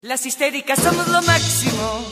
[0.00, 2.04] Las histéricas somos lo máximo.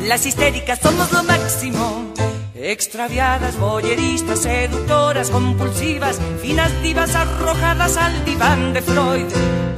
[0.00, 2.12] Las histéricas somos lo máximo.
[2.56, 9.26] Extraviadas, boyeristas, seductoras, compulsivas, finas divas arrojadas al diván de Freud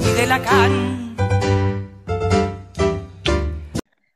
[0.01, 1.04] y de Lacan.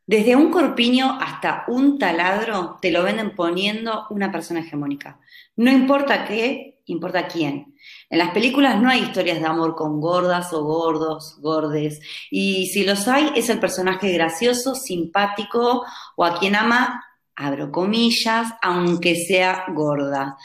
[0.10, 5.20] Desde un corpiño hasta un taladro te lo venden poniendo una persona hegemónica.
[5.55, 7.76] No importa qué, importa quién.
[8.09, 12.02] En las películas no hay historias de amor con gordas o gordos, gordes.
[12.32, 17.05] Y si los hay, es el personaje gracioso, simpático o a quien ama,
[17.36, 20.38] abro comillas, aunque sea gorda.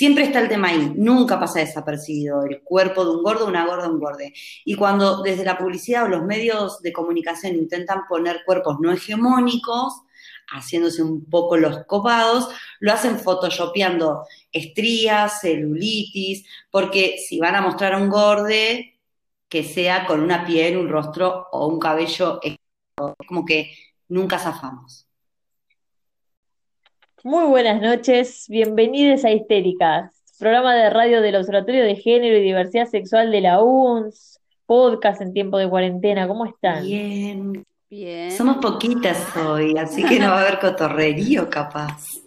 [0.00, 2.42] Siempre está el tema ahí, nunca pasa desapercibido.
[2.44, 4.32] El cuerpo de un gordo, una gorda, un gorde.
[4.64, 10.00] Y cuando desde la publicidad o los medios de comunicación intentan poner cuerpos no hegemónicos,
[10.48, 17.92] haciéndose un poco los copados, lo hacen photoshopeando estrías, celulitis, porque si van a mostrar
[17.92, 18.98] a un gorde,
[19.50, 22.40] que sea con una piel, un rostro o un cabello,
[23.28, 23.74] como que
[24.08, 25.09] nunca zafamos.
[27.22, 32.86] Muy buenas noches, bienvenidos a Histéricas, programa de radio del Observatorio de Género y Diversidad
[32.86, 36.82] Sexual de la UNS, podcast en tiempo de cuarentena, ¿cómo están?
[36.82, 38.30] Bien, bien.
[38.30, 42.22] Somos poquitas hoy, así que no va a haber cotorrerío capaz.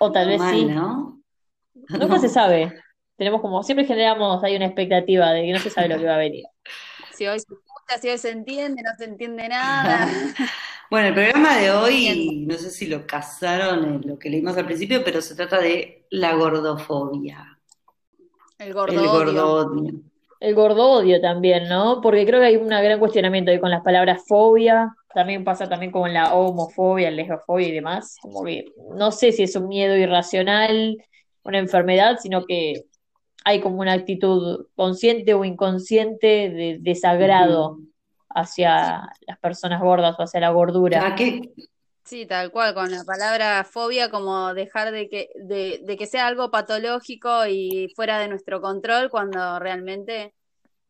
[0.00, 0.64] O tal vez sí.
[0.64, 1.20] ¿no?
[1.74, 2.72] Nunca se sabe.
[3.16, 6.16] Tenemos como, siempre generamos, hay una expectativa de que no se sabe lo que va
[6.16, 6.46] a venir.
[7.12, 7.38] Si hoy
[8.00, 10.08] si hoy se entiende, no se entiende nada.
[10.90, 14.66] bueno, el programa de hoy, no sé si lo casaron en lo que leímos al
[14.66, 17.58] principio, pero se trata de la gordofobia.
[18.58, 20.02] El gordodio.
[20.40, 21.16] El gordodio.
[21.16, 22.00] El también, ¿no?
[22.00, 25.90] Porque creo que hay un gran cuestionamiento ahí con las palabras fobia, también pasa también
[25.90, 30.96] con la homofobia, lesbofobia y demás, como que no sé si es un miedo irracional,
[31.42, 32.84] una enfermedad, sino que
[33.48, 37.78] hay como una actitud consciente o inconsciente de desagrado
[38.28, 41.16] hacia las personas gordas o hacia la gordura.
[42.04, 46.26] Sí, tal cual, con la palabra fobia, como dejar de que, de, de que sea
[46.26, 50.34] algo patológico y fuera de nuestro control, cuando realmente,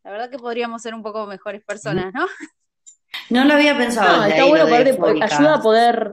[0.02, 2.26] la verdad que podríamos ser un poco mejores personas, ¿no?
[3.30, 4.18] No lo había pensado.
[4.18, 6.12] No, está bueno poder, ayuda a poder.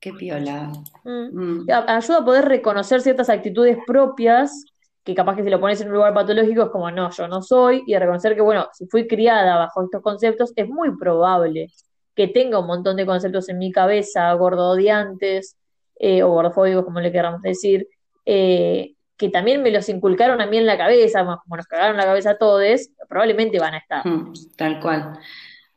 [0.00, 0.72] Qué piola.
[1.04, 1.62] Mm.
[1.62, 1.66] Mm.
[1.70, 4.64] Ayuda a poder reconocer ciertas actitudes propias
[5.04, 7.42] que capaz que si lo pones en un lugar patológico es como, no, yo no
[7.42, 11.68] soy, y a reconocer que, bueno, si fui criada bajo estos conceptos, es muy probable
[12.14, 15.56] que tenga un montón de conceptos en mi cabeza, gordodiantes,
[15.96, 17.86] eh, o gordofóbicos, como le queramos decir,
[18.24, 22.04] eh, que también me los inculcaron a mí en la cabeza, como nos cagaron la
[22.04, 24.06] cabeza a todos, probablemente van a estar.
[24.06, 25.18] Mm, tal cual.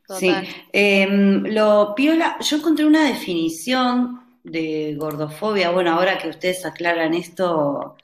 [0.09, 0.33] Sí,
[0.71, 7.97] em, lo piola, yo encontré una definición de gordofobia, bueno, ahora que ustedes aclaran esto,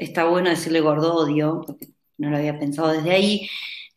[0.00, 1.88] está bueno decirle gordodio, porque
[2.18, 3.48] no lo había pensado desde ahí,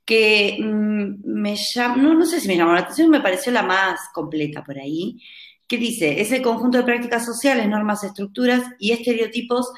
[0.05, 3.63] que mm, me llamó, no, no sé si me llamó la atención, me pareció la
[3.63, 5.21] más completa por ahí,
[5.67, 9.71] que dice, es el conjunto de prácticas sociales, normas, estructuras y estereotipos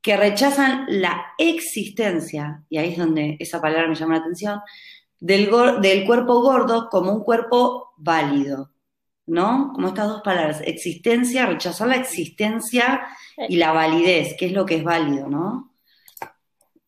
[0.00, 4.60] que rechazan la existencia, y ahí es donde esa palabra me llama la atención,
[5.20, 5.50] del,
[5.82, 8.70] del cuerpo gordo como un cuerpo válido,
[9.28, 9.72] ¿no?
[9.74, 13.06] Como estas dos palabras, existencia, rechazar la existencia
[13.48, 15.72] y la validez, que es lo que es válido, ¿no?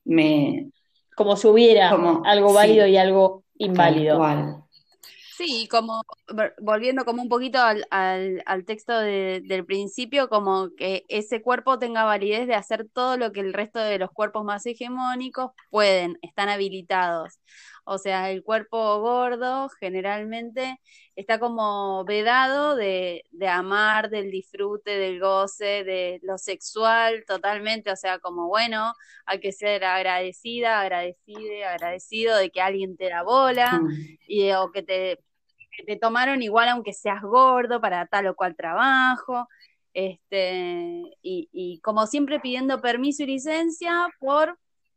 [0.04, 0.70] Me...
[1.14, 4.66] Como si hubiera algo válido y algo inválido.
[5.36, 6.02] Sí, como
[6.60, 12.46] volviendo como un poquito al, al, texto del principio, como que ese cuerpo tenga validez
[12.46, 17.38] de hacer todo lo que el resto de los cuerpos más hegemónicos pueden, están habilitados.
[17.92, 20.78] O sea, el cuerpo gordo generalmente
[21.16, 27.90] está como vedado de, de, amar, del disfrute, del goce, de lo sexual totalmente.
[27.90, 28.94] O sea, como bueno,
[29.26, 33.80] hay que ser agradecida, agradecide, agradecido de que alguien te da bola
[34.28, 35.18] y, o que te,
[35.76, 39.48] que te tomaron igual aunque seas gordo para tal o cual trabajo.
[39.94, 44.56] Este, y, y como siempre pidiendo permiso y licencia por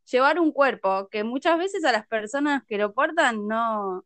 [0.10, 4.06] llevar un cuerpo que muchas veces a las personas que lo portan no,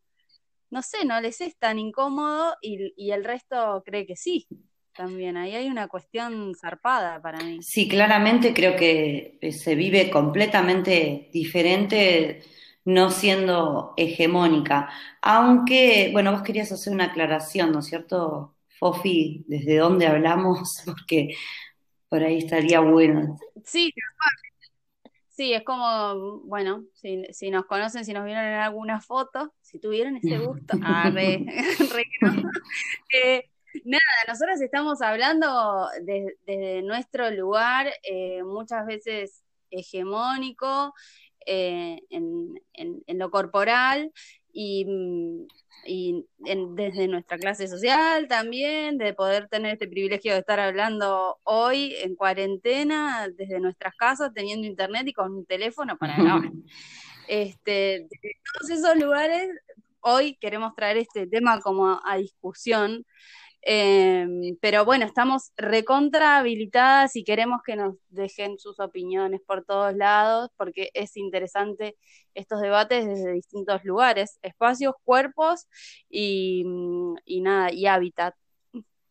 [0.69, 4.47] no sé, no les es tan incómodo y, y el resto cree que sí.
[4.95, 7.61] También ahí hay una cuestión zarpada para mí.
[7.61, 12.41] Sí, claramente creo que eh, se vive completamente diferente
[12.83, 14.89] no siendo hegemónica.
[15.21, 19.43] Aunque, bueno, vos querías hacer una aclaración, ¿no es cierto, Fofi?
[19.47, 20.81] ¿Desde dónde hablamos?
[20.85, 21.35] Porque
[22.09, 23.37] por ahí estaría bueno.
[23.65, 23.93] Sí,
[25.37, 29.77] Sí, es como, bueno, si, si, nos conocen, si nos vieron en alguna foto, si
[29.77, 31.45] tuvieron ese gusto, ah, re,
[33.13, 33.47] eh,
[33.85, 40.95] nada, nosotros estamos hablando desde nuestro lugar, eh, muchas veces hegemónico,
[41.45, 44.11] eh, en, en, lo corporal,
[44.51, 44.87] y,
[45.85, 52.15] desde nuestra clase social también, de poder tener este privilegio de estar hablando hoy en
[52.15, 56.51] cuarentena, desde nuestras casas, teniendo internet y con un teléfono para grabar.
[57.27, 59.49] Este, de todos esos lugares,
[59.99, 63.05] hoy queremos traer este tema como a discusión
[63.69, 69.93] Em, pero bueno, estamos recontra habilitadas y queremos que nos dejen sus opiniones por todos
[69.93, 71.97] lados, porque es interesante
[72.33, 75.67] estos debates desde distintos lugares, espacios, cuerpos
[76.09, 76.63] y,
[77.41, 78.35] nada, y hábitat.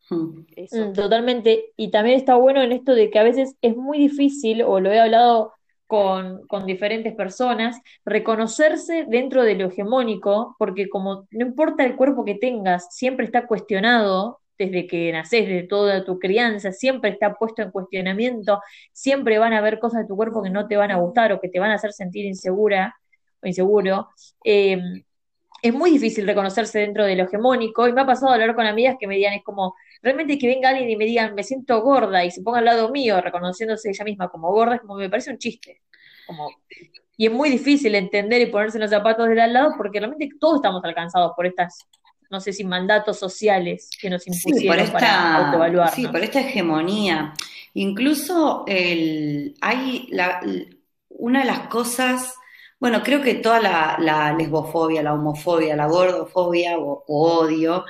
[0.09, 0.39] Hmm.
[0.71, 1.73] Mm, totalmente.
[1.77, 4.91] Y también está bueno en esto de que a veces es muy difícil, o lo
[4.91, 5.53] he hablado
[5.85, 12.25] con, con, diferentes personas, reconocerse dentro de lo hegemónico, porque como no importa el cuerpo
[12.25, 17.61] que tengas, siempre está cuestionado desde que naces, de toda tu crianza, siempre está puesto
[17.61, 18.61] en cuestionamiento,
[18.91, 21.39] siempre van a haber cosas de tu cuerpo que no te van a gustar o
[21.39, 22.95] que te van a hacer sentir insegura
[23.41, 24.09] o inseguro.
[24.43, 25.03] Em,
[25.61, 28.95] es muy difícil reconocerse dentro de lo hegemónico y me ha pasado hablar con amigas
[28.99, 32.23] que me digan, es como, realmente que venga alguien y me digan, me siento gorda
[32.25, 35.31] y se ponga al lado mío, reconociéndose ella misma como gorda, es como, me parece
[35.31, 35.81] un chiste.
[37.15, 40.57] Y es muy difícil entender y ponerse los zapatos del al lado porque realmente todos
[40.57, 41.87] estamos alcanzados por estas
[42.29, 45.91] no sé si mandatos sociales que nos impusieron esta, para autoevaluar.
[45.93, 47.33] Sí, por esta hegemonía.
[47.73, 50.41] Incluso el, hay la,
[51.09, 52.33] una de las cosas,
[52.79, 57.85] bueno, creo que toda la, lesbofobia, la homofobia, la gordofobia o, odio,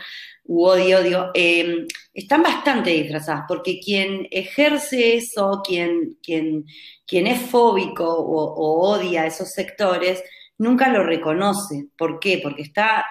[0.45, 6.65] u odio, odio em, están bastante disfrazadas, porque quien ejerce eso, quien, quien,
[7.05, 10.23] quien es fóbico o, o odia esos sectores,
[10.57, 11.87] nunca lo reconoce.
[11.97, 12.39] ¿Por qué?
[12.41, 13.05] Porque está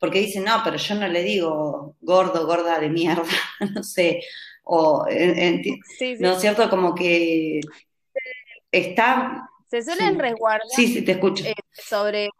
[0.00, 3.22] porque dicen, no, pero yo no le digo gordo, gorda de mierda,
[3.74, 4.22] no sé,
[4.64, 6.68] o, ¿no es cierto?
[6.70, 7.60] Como que
[8.72, 9.46] está...
[9.70, 10.66] Se suelen resguardar.
[10.70, 11.44] Sí, sí, te escucho.
[11.44, 12.30] Eh, sobre...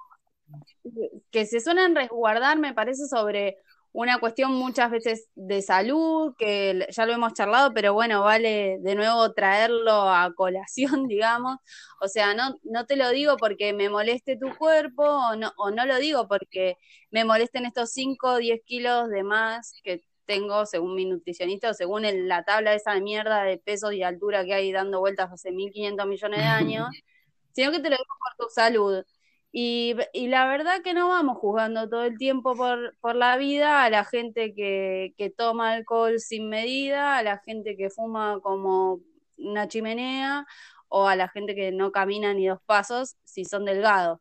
[1.30, 3.58] Que se suelen resguardar, me parece, sobre
[3.92, 8.94] una cuestión muchas veces de salud, que ya lo hemos charlado, pero bueno, vale de
[8.94, 11.56] nuevo traerlo a colación, digamos.
[12.00, 15.70] O sea, no, no te lo digo porque me moleste tu cuerpo, o no, o
[15.70, 16.76] no lo digo porque
[17.10, 21.75] me molesten estos 5 o 10 kilos de más que tengo según mi nutricionista o
[21.75, 25.50] según la tabla esa de mierda de peso y altura que hay dando vueltas hace
[25.50, 26.88] 1.500 millones de años,
[27.52, 29.04] sino que te lo digo por tu salud.
[29.52, 33.82] Y, y, la verdad que no vamos juzgando todo el tiempo por, por la vida
[33.82, 39.00] a la gente que, que, toma alcohol sin medida, a la gente que fuma como
[39.38, 40.47] una chimenea
[40.88, 44.20] o a la gente que no camina ni dos pasos si son delgados.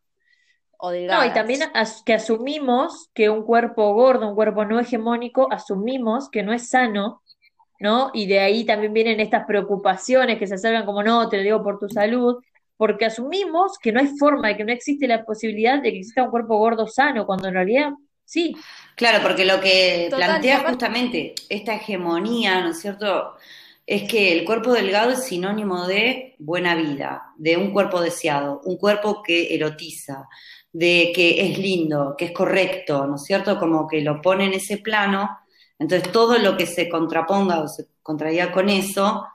[0.79, 1.25] O delgadas.
[1.25, 1.61] No, y también
[2.05, 7.21] que asumimos que un cuerpo gordo, un cuerpo no hegemónico, asumimos que no es sano,
[7.79, 8.09] ¿no?
[8.13, 11.63] Y de ahí también vienen estas preocupaciones que se acercan como, no, te lo digo
[11.63, 12.41] por tu salud,
[12.79, 16.23] porque asumimos que no hay forma, de que no existe la posibilidad de que exista
[16.23, 17.91] un cuerpo gordo sano, cuando en realidad
[18.23, 18.55] sí.
[18.95, 23.33] Claro, porque lo que plantea justamente esta hegemonía, ¿no es cierto?
[23.85, 28.77] Es que el cuerpo delgado es sinónimo de buena vida, de un cuerpo deseado, un
[28.77, 30.29] cuerpo que erotiza,
[30.71, 33.59] de que es lindo, que es correcto, ¿no es cierto?
[33.59, 35.37] Como que lo pone en ese plano.
[35.77, 39.25] Entonces todo lo que se contraponga o se contraiga con eso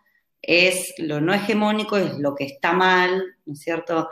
[0.47, 4.09] es lo no hegemónico, es lo que está mal, ¿no es cierto?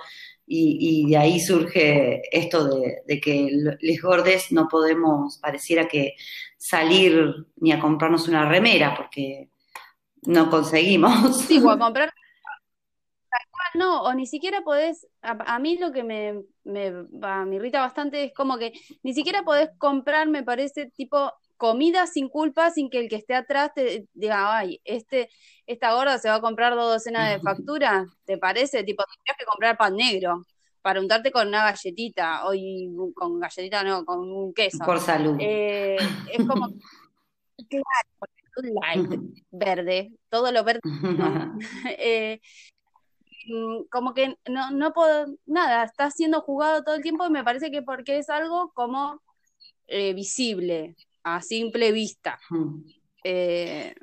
[0.55, 3.49] Y, de ahí surge esto de, que
[3.81, 6.15] les gordes no podemos, pareciera que
[6.59, 9.49] salir ni a comprarnos una remera, porque
[10.27, 11.41] no conseguimos.
[11.43, 12.13] Sí, o a comprar
[13.75, 18.35] no, o ni siquiera podés, a, mí lo que me, me, me, irrita bastante es
[18.35, 23.09] como que ni siquiera podés comprar, me parece, tipo comida sin culpa, sin que el
[23.09, 25.29] que esté atrás te diga, ay, este,
[25.65, 27.39] esta gorda se va a comprar dos docenas de
[27.79, 28.83] facturas, ¿te parece?
[28.83, 30.43] Tipo, tendrías que comprar pan negro
[30.83, 32.53] para untarte con una galletita, o
[33.15, 34.85] con galletita no, con un queso.
[34.85, 35.37] Por salud.
[35.39, 35.99] Eh,
[36.33, 36.67] es como,
[37.71, 37.85] claro,
[38.83, 39.21] light,
[39.53, 40.81] verde, todo lo verde.
[41.97, 42.41] Eh,
[43.47, 47.45] mm, como que no, no puedo, nada, está siendo jugado todo el tiempo y me
[47.45, 49.23] parece que porque es algo como
[49.87, 52.39] eh, visible, a simple vista.
[53.25, 53.95] Eh,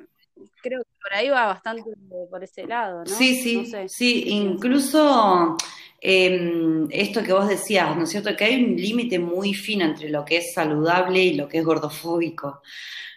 [0.62, 1.84] creo que por ahí va bastante
[2.30, 3.06] por ese lado, ¿no?
[3.06, 5.56] Sí, sí, sí, incluso
[6.00, 8.34] em, esto que vos decías, ¿no es cierto?
[8.36, 11.64] Que hay un límite muy fino entre lo que es saludable y lo que es
[11.64, 12.62] gordofóbico,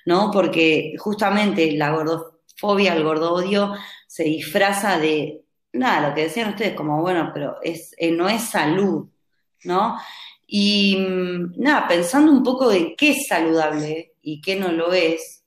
[0.06, 0.32] ¿no?
[0.32, 3.74] Porque justamente la gordofobia, el gordodio,
[4.08, 5.44] se disfraza de,
[5.74, 9.08] nada, lo que decían ustedes, como, bueno, pero es, eh, no es salud,
[9.64, 9.98] ¿no?
[10.48, 15.44] Y mm, nada, pensando un poco de qué es saludable y qué no lo es,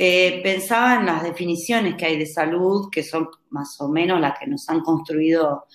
[0.00, 4.38] eh, pensaba en las definiciones que hay de salud, que son más o menos las
[4.38, 5.66] que nos han construido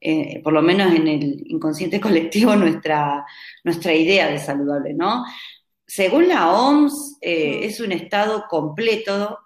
[0.00, 3.24] eh, por lo menos en el inconsciente colectivo, nuestra,
[3.62, 5.24] nuestra idea de saludable, ¿no?
[5.86, 9.38] Según la OMS, eh, es un estado completo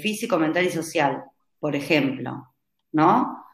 [0.00, 1.24] físico, mental y social,
[1.58, 2.54] por ejemplo,
[2.92, 3.44] ¿no?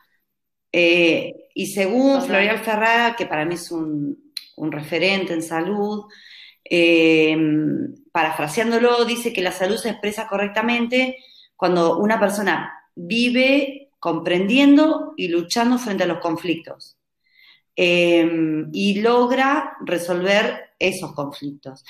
[0.71, 4.29] y según Florial Ferrara, que para mí es un,
[4.61, 6.05] un referente en salud,
[8.12, 11.17] parafraseándolo, dice que la salud se expresa correctamente
[11.57, 16.97] cuando una persona vive comprendiendo y luchando frente a los conflictos.
[17.76, 21.85] Em, y logra resolver esos conflictos.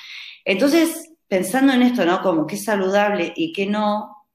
[0.44, 2.22] Entonces, pensando en esto, ¿no?
[2.22, 4.26] Como qué es saludable y qué no,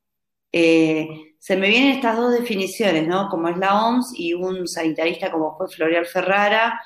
[0.51, 1.07] eh,
[1.39, 3.29] se me vienen estas dos definiciones, ¿no?
[3.29, 6.81] Como es la OMS y un sanitarista como fue Florial Ferrara.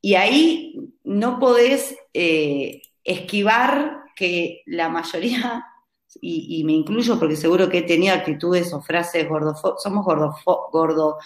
[0.00, 0.74] Y ahí
[1.04, 5.64] no podés eh, esquivar que la mayoría
[6.20, 11.18] y, me incluyo porque seguro que he tenido actitudes o frases gordofo somos gordofo gordo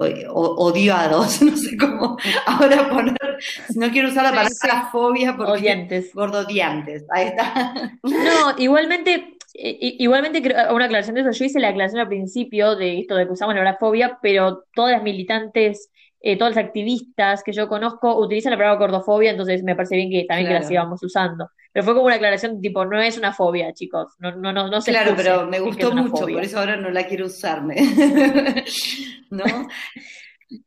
[0.00, 3.38] eh, odiados, no sé cómo ahora poner,
[3.74, 6.14] no quiero usar la palabra fobia porque odiantes.
[6.14, 7.74] gordodiantes, ahí está.
[8.02, 13.16] No, igualmente, igualmente una aclaración de eso, yo hice la aclaración al principio de esto
[13.16, 15.90] de que usamos la palabra fobia, pero todas las militantes
[16.24, 20.08] eh, todos los activistas que yo conozco utilizan la palabra gordofobia, entonces me parece bien
[20.08, 21.50] que también que la sigamos usando.
[21.72, 24.80] Pero fue como una aclaración tipo, no es una fobia, chicos, no, no, no, no
[24.80, 27.74] se Claro, pero me gustó mucho, por eso ahora no la quiero usarme.
[29.30, 29.44] ¿No?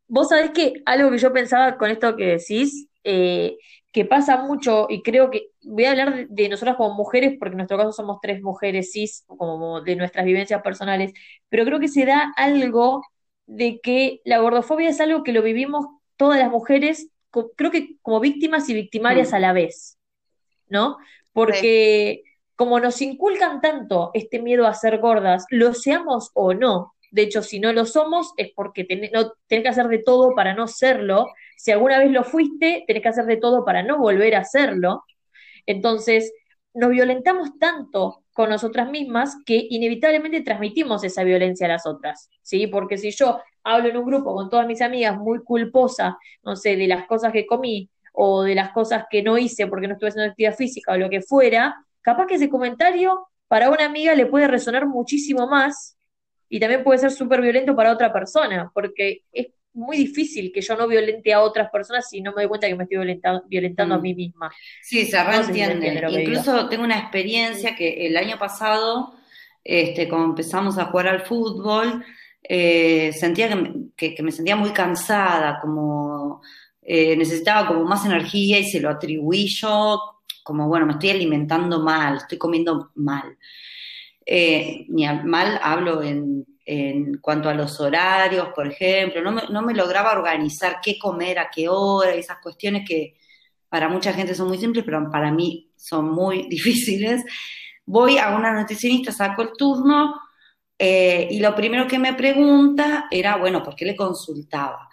[0.07, 3.55] Vos sabés que algo que yo pensaba con esto que decís, eh,
[3.93, 7.53] que pasa mucho, y creo que voy a hablar de, de, nosotras como mujeres, porque
[7.53, 11.13] en nuestro caso somos tres mujeres cis, como de nuestras vivencias personales,
[11.47, 13.03] pero creo que se da algo
[13.47, 15.85] de que la gordofobia es algo que lo vivimos
[16.17, 17.09] todas las mujeres,
[17.55, 19.35] creo que como víctimas y victimarias mm.
[19.35, 19.99] a la vez,
[20.67, 20.97] ¿no?
[21.33, 22.23] Porque
[22.55, 27.41] como nos inculcan tanto este miedo a ser gordas, lo seamos o no, de hecho,
[27.41, 30.67] si no lo somos es porque tenés, no, tenés que hacer de todo para no
[30.67, 31.29] serlo.
[31.55, 35.05] Si alguna vez lo fuiste, tenés que hacer de todo para no volver a serlo.
[35.65, 36.33] Entonces,
[36.73, 42.67] nos violentamos tanto con nosotras mismas que inevitablemente transmitimos esa violencia a las otras, ¿sí?
[42.67, 46.75] Porque si yo hablo en un grupo con todas mis amigas muy culposa, no sé,
[46.75, 50.09] de las cosas que comí o de las cosas que no hice porque no estuve
[50.09, 54.25] haciendo actividad física o lo que fuera, capaz que ese comentario para una amiga le
[54.25, 55.97] puede resonar muchísimo más
[56.49, 60.75] y también puede ser súper violento para otra persona, porque es muy difícil que yo
[60.75, 62.97] no violente a otras personas si no me doy cuenta que me estoy
[63.47, 64.01] violentando, a mm.
[64.01, 64.51] mí misma.
[64.81, 66.21] Sí, se reentiende.
[66.21, 69.15] Incluso tengo una experiencia que el año pasado,
[69.63, 72.03] este, cuando empezamos a jugar al fútbol,
[72.41, 73.49] eh, sentía
[73.95, 76.41] que, me sentía muy cansada, como
[76.81, 81.81] eh, necesitaba como más energía y se lo atribuí yo, como bueno, me estoy alimentando
[81.81, 83.37] mal, estoy comiendo mal.
[84.25, 89.61] Eh, ni mal hablo en en cuanto a los horarios, por ejemplo, no me, no
[89.61, 93.17] me, lograba organizar qué comer, a qué hora, esas cuestiones que
[93.69, 97.23] para mucha gente son muy simples, pero para mí son muy difíciles.
[97.85, 100.15] Voy a una nutricionista, saco el turno
[100.77, 104.89] eh, y lo primero que me pregunta era, bueno, ¿por qué le consultaba?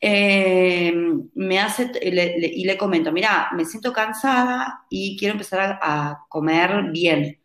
[0.00, 0.92] Eh,
[1.34, 7.38] me hace y le comento, mira, me siento cansada y quiero empezar a, comer bien,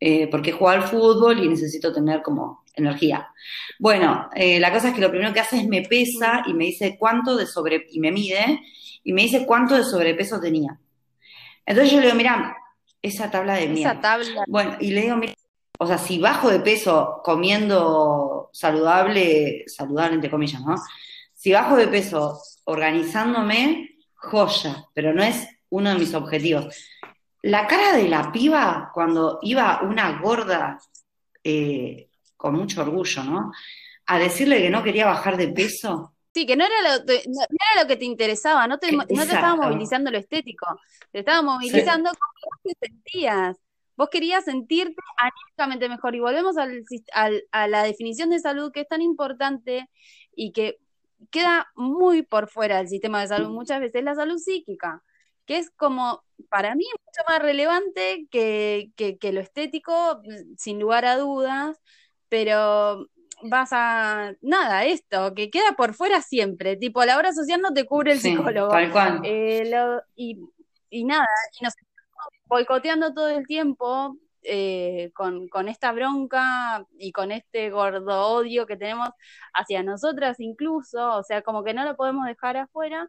[0.00, 3.28] eh, porque juego al fútbol y necesito tener como energía.
[3.78, 6.64] Bueno, eh, la cosa es que lo primero que hace es me pesa y me
[6.64, 8.60] dice cuánto de sobre, y me mide,
[9.04, 10.78] y me dice cuánto de sobrepeso tenía.
[11.66, 12.56] Entonces yo le digo, mira,
[13.02, 13.92] esa tabla de mierda.
[13.92, 14.44] Esa tabla.
[14.46, 15.34] Bueno, y le digo, mira,
[15.78, 20.74] o sea, si bajo de peso comiendo saludable, saludable entre comillas, ¿no?
[21.34, 26.86] Si bajo de peso organizándome, joya, pero no es uno de mis objetivos.
[27.42, 30.78] La cara de la piba cuando iba una gorda
[31.42, 32.09] eh,
[32.40, 33.52] con mucho orgullo, ¿no?
[34.06, 36.14] A decirle que no quería bajar de peso.
[36.32, 39.12] Sí, que no era lo, no, era lo que te interesaba, no te, no te
[39.12, 40.66] estaba movilizando lo estético,
[41.12, 43.58] te estaba movilizando cómo te sentías.
[43.94, 46.14] Vos querías sentirte anímicamente mejor.
[46.14, 46.82] Y volvemos al,
[47.52, 49.90] a la definición de salud que es tan importante
[50.34, 50.78] y que
[51.30, 55.02] queda muy por fuera del sistema de salud muchas veces, la salud psíquica,
[55.44, 60.22] que es como, para mí, mucho más relevante que, que, que lo estético,
[60.56, 61.78] sin lugar a dudas,
[62.30, 63.06] pero
[63.42, 67.84] vas a nada, esto, que queda por fuera siempre, tipo la obra social no te
[67.84, 68.70] cubre el psicólogo.
[68.70, 69.20] Tal cual.
[69.24, 69.70] Eh,
[70.16, 70.38] y,
[70.88, 71.26] y, nada,
[71.60, 71.74] y nos
[72.46, 78.76] boicoteando todo el tiempo eh, con, con, esta bronca y con este gordo odio que
[78.76, 79.10] tenemos
[79.52, 83.08] hacia nosotras incluso, o sea, como que no lo podemos dejar afuera.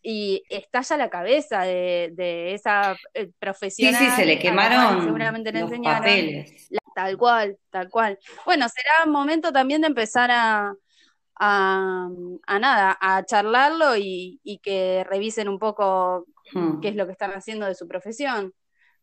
[0.00, 4.00] Y estalla la cabeza de, de esa eh, profesional.
[4.00, 6.68] Sí, sí, se le quemaron seguramente le los papeles.
[6.94, 8.18] Tal cual, tal cual.
[8.44, 10.74] Bueno, será momento también de empezar a,
[11.36, 12.08] a,
[12.60, 16.80] nada, a charlarlo y, que revisen un poco Hmm.
[16.80, 18.52] qué es lo que están haciendo de su profesión.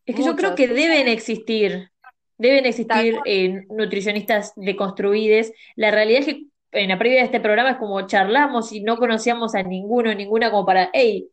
[0.06, 1.90] Es que yo creo que deben existir,
[2.38, 5.52] deben existir eh, nutricionistas deconstruides.
[5.76, 8.96] La realidad es que en la previa de este programa es como charlamos y no
[8.96, 11.28] conocíamos a ninguno, ninguna como para, hey,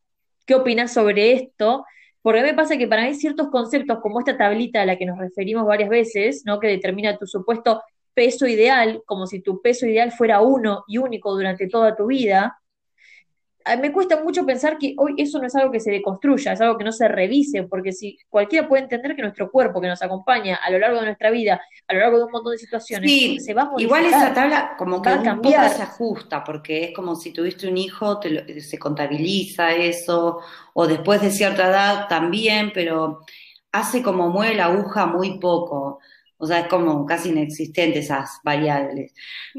[0.46, 1.86] ¿qué opinas sobre esto?
[2.22, 4.98] Porque a mí me pasa que para mí ciertos conceptos, como esta tablita a la
[4.98, 6.60] que nos referimos varias veces, ¿no?
[6.60, 7.82] que determina tu supuesto
[8.14, 12.60] peso ideal, como si tu peso ideal fuera uno y único durante toda tu vida,
[13.76, 16.78] me cuesta mucho pensar que hoy eso no es algo que se deconstruya, es algo
[16.78, 20.60] que no se revise, porque si cualquiera puede entender que nuestro cuerpo que nos acompaña
[20.64, 23.54] a lo largo de nuestra vida, a lo largo de un montón de situaciones, se
[23.54, 27.34] va a Igual esa tabla como que un poco se ajusta, porque es como si
[27.34, 28.20] tuviste un hijo,
[28.60, 30.40] se contabiliza eso,
[30.74, 33.22] o después de cierta edad también, pero
[33.72, 36.00] hace como mueve la aguja muy poco.
[36.40, 39.14] O sea, es como casi inexistente esas variables.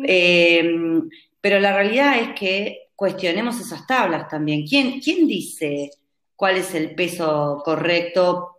[0.04, 0.70] Eh,
[1.40, 4.66] pero la realidad es que cuestionemos esas tablas también.
[4.66, 5.92] ¿Quién, quién dice
[6.34, 8.56] cuál es el peso correcto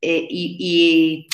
[0.00, 1.28] eh, y,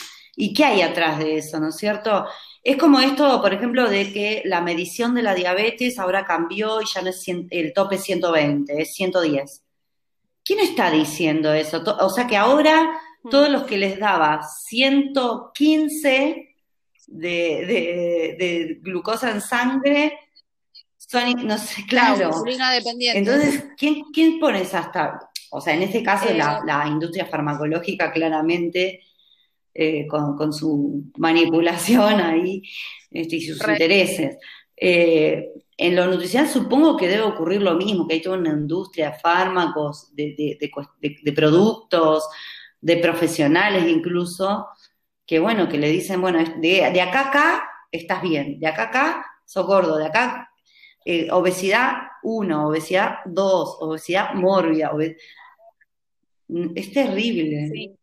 [0.52, 2.26] qué hay atrás de eso, ¿no es cierto?
[2.64, 6.86] Es como esto, por ejemplo, de que la medición de la diabetes ahora cambió y
[6.92, 9.62] ya no es el tope 120, es 110.
[10.44, 11.84] ¿Quién está diciendo eso?
[12.00, 12.98] O sea que ahora
[13.30, 16.56] todos los que les daba 115
[17.06, 20.18] de, de glucosa en sangre
[21.10, 22.30] son, no sé, claro.
[23.14, 25.24] Entonces, ¿quién, ¿quién pone esas tablas?
[25.50, 26.88] O sea, en este caso la, eh.
[26.88, 29.00] industria farmacológica claramente
[29.74, 32.62] eh, con, su manipulación ahí
[33.10, 34.36] este, y sus intereses.
[34.76, 39.10] Eh, en lo nutricional supongo que debe ocurrir lo mismo, que hay toda una industria
[39.10, 42.28] de fármacos, de, de, productos,
[42.80, 44.68] de profesionales incluso,
[45.26, 48.86] que bueno, que le dicen, bueno, de, acá a acá estás bien, de acá a
[48.86, 50.49] acá sos gordo, de acá
[51.04, 54.92] eh, obesidad 1, obesidad 2, obesidad mórbida.
[56.74, 57.96] Es terrible.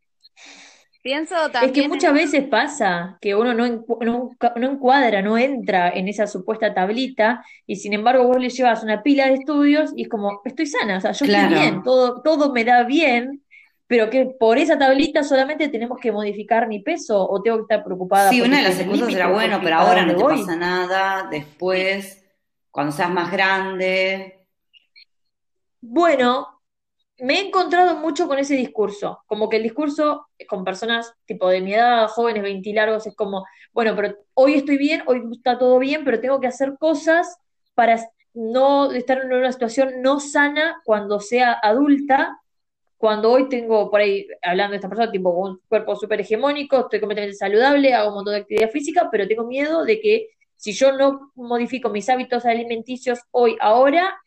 [1.03, 1.65] Pienso también.
[1.65, 3.65] Es que muchas veces pasa que uno no,
[4.01, 9.03] no, encuadra, no entra en esa supuesta tablita y sin embargo vos le llevas una
[9.03, 12.51] pila de estudios y es como, estoy sana, o sea, yo estoy bien, todo, todo
[12.51, 13.41] me da bien,
[13.85, 17.85] pero que por esa tablita solamente tenemos que modificar mi peso o tengo que estar
[17.85, 18.29] preocupada.
[18.29, 22.26] Sí, una de las excusas era bueno, pero ahora no te pasa nada, después
[22.77, 24.45] cuando seas más grande?
[25.81, 26.61] Bueno,
[27.17, 31.61] me he encontrado mucho con ese discurso, como que el discurso con personas tipo de
[31.61, 36.05] mi edad, jóvenes, veintilargos, es como, bueno, pero hoy estoy bien, hoy está todo bien,
[36.05, 37.39] pero tengo que hacer cosas
[37.73, 37.99] para
[38.35, 42.39] no estar en una situación no sana cuando sea adulta,
[42.97, 46.99] cuando hoy tengo por ahí, hablando de esta persona, tipo un cuerpo súper hegemónico, estoy
[46.99, 50.91] completamente saludable, hago un montón de actividad física, pero tengo miedo de que si yo
[50.91, 54.19] no modifico mis hábitos alimenticios hoy, ahora,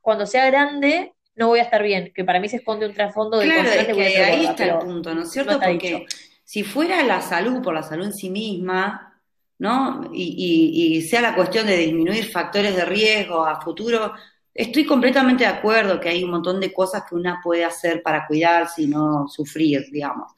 [0.00, 3.38] cuando sea grande, no voy a estar bien, que para mí se esconde un trasfondo
[3.38, 5.60] de claro, es que ahí está el punto, ¿no es cierto?
[5.60, 6.06] Porque
[6.42, 9.20] si fuera la salud por la salud en sí misma,
[9.58, 10.10] ¿no?
[10.12, 14.14] Y, sea la cuestión de disminuir factores de riesgo a futuro,
[14.54, 18.26] estoy completamente de acuerdo que hay un montón de cosas que una puede hacer para
[18.26, 20.32] cuidarse y no sufrir, digamos.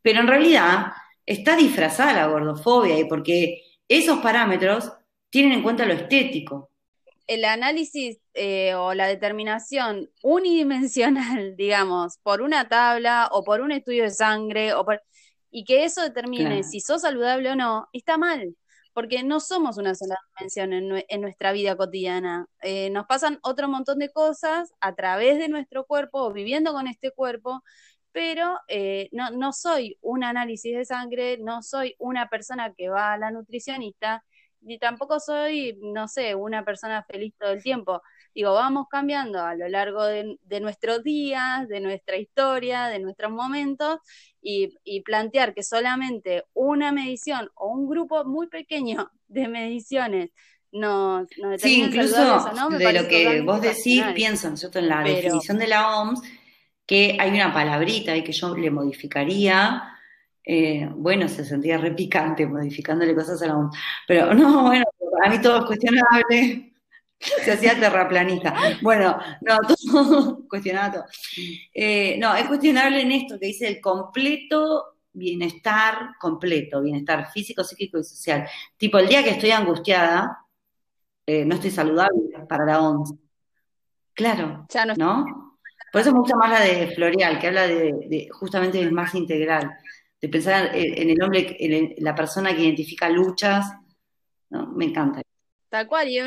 [0.00, 0.92] Pero en realidad
[1.26, 4.92] está disfrazada la gordofobia y porque esos parámetros
[5.30, 6.70] tienen en cuenta lo estético.
[7.26, 14.04] El análisis eh, o la determinación unidimensional, digamos, por una tabla o por un estudio
[14.04, 14.84] de sangre, o
[15.52, 18.54] y que eso determine si sos saludable o no, está mal,
[18.92, 22.46] porque no somos una sola dimensión en, nuestra vida cotidiana.
[22.62, 27.10] Eh, nos pasan otro montón de cosas a través de nuestro cuerpo, viviendo con este
[27.10, 27.64] cuerpo,
[28.12, 33.12] pero eh, no, no soy un análisis de sangre, no soy una persona que va
[33.12, 34.24] a la nutricionista,
[34.62, 38.02] ni tampoco soy, no sé, una persona feliz todo el tiempo.
[38.34, 43.98] Digo, vamos cambiando a lo largo de, nuestros días, de nuestra historia, de nuestros momentos,
[44.42, 44.70] y,
[45.02, 50.30] plantear que solamente una medición o un grupo muy pequeño de mediciones
[50.72, 52.70] nos, nos Sí, incluso ¿no?
[52.70, 56.22] de lo que vos decís, pienso, ¿no En la definición de la OMS,
[56.90, 59.96] que hay una palabrita ahí que yo le modificaría.
[60.44, 63.78] Eh, bueno, se sentía repicante modificándole cosas a la OMS.
[64.08, 64.84] Pero no, bueno,
[65.22, 66.74] a mí todo es cuestionable.
[67.20, 68.56] Se hacía terraplanista.
[68.82, 69.58] Bueno, no,
[69.92, 71.04] todo cuestionado.
[71.72, 77.98] Eh, no, es cuestionable en esto que dice el completo bienestar completo, bienestar físico, psíquico
[77.98, 78.48] y social.
[78.76, 80.44] Tipo, el día que estoy angustiada,
[81.24, 83.14] eh, no estoy saludable para la OMS.
[84.12, 85.49] Claro, ya no, ¿no?
[85.92, 89.76] Por eso me gusta más la de Florial, que habla de, justamente de más integral,
[90.20, 93.66] de pensar en el hombre, en la persona que identifica luchas,
[94.50, 94.66] ¿no?
[94.68, 95.22] Me encanta.
[95.68, 96.20] Tal cual, y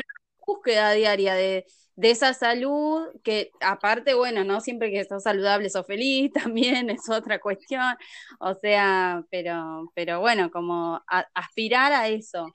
[0.46, 5.86] búsqueda diaria de, de esa salud, que aparte, bueno, no siempre que estás saludable sos
[5.86, 7.96] feliz, también es otra cuestión,
[8.40, 11.02] o sea, pero, pero bueno, como
[11.34, 12.46] aspirar a eso,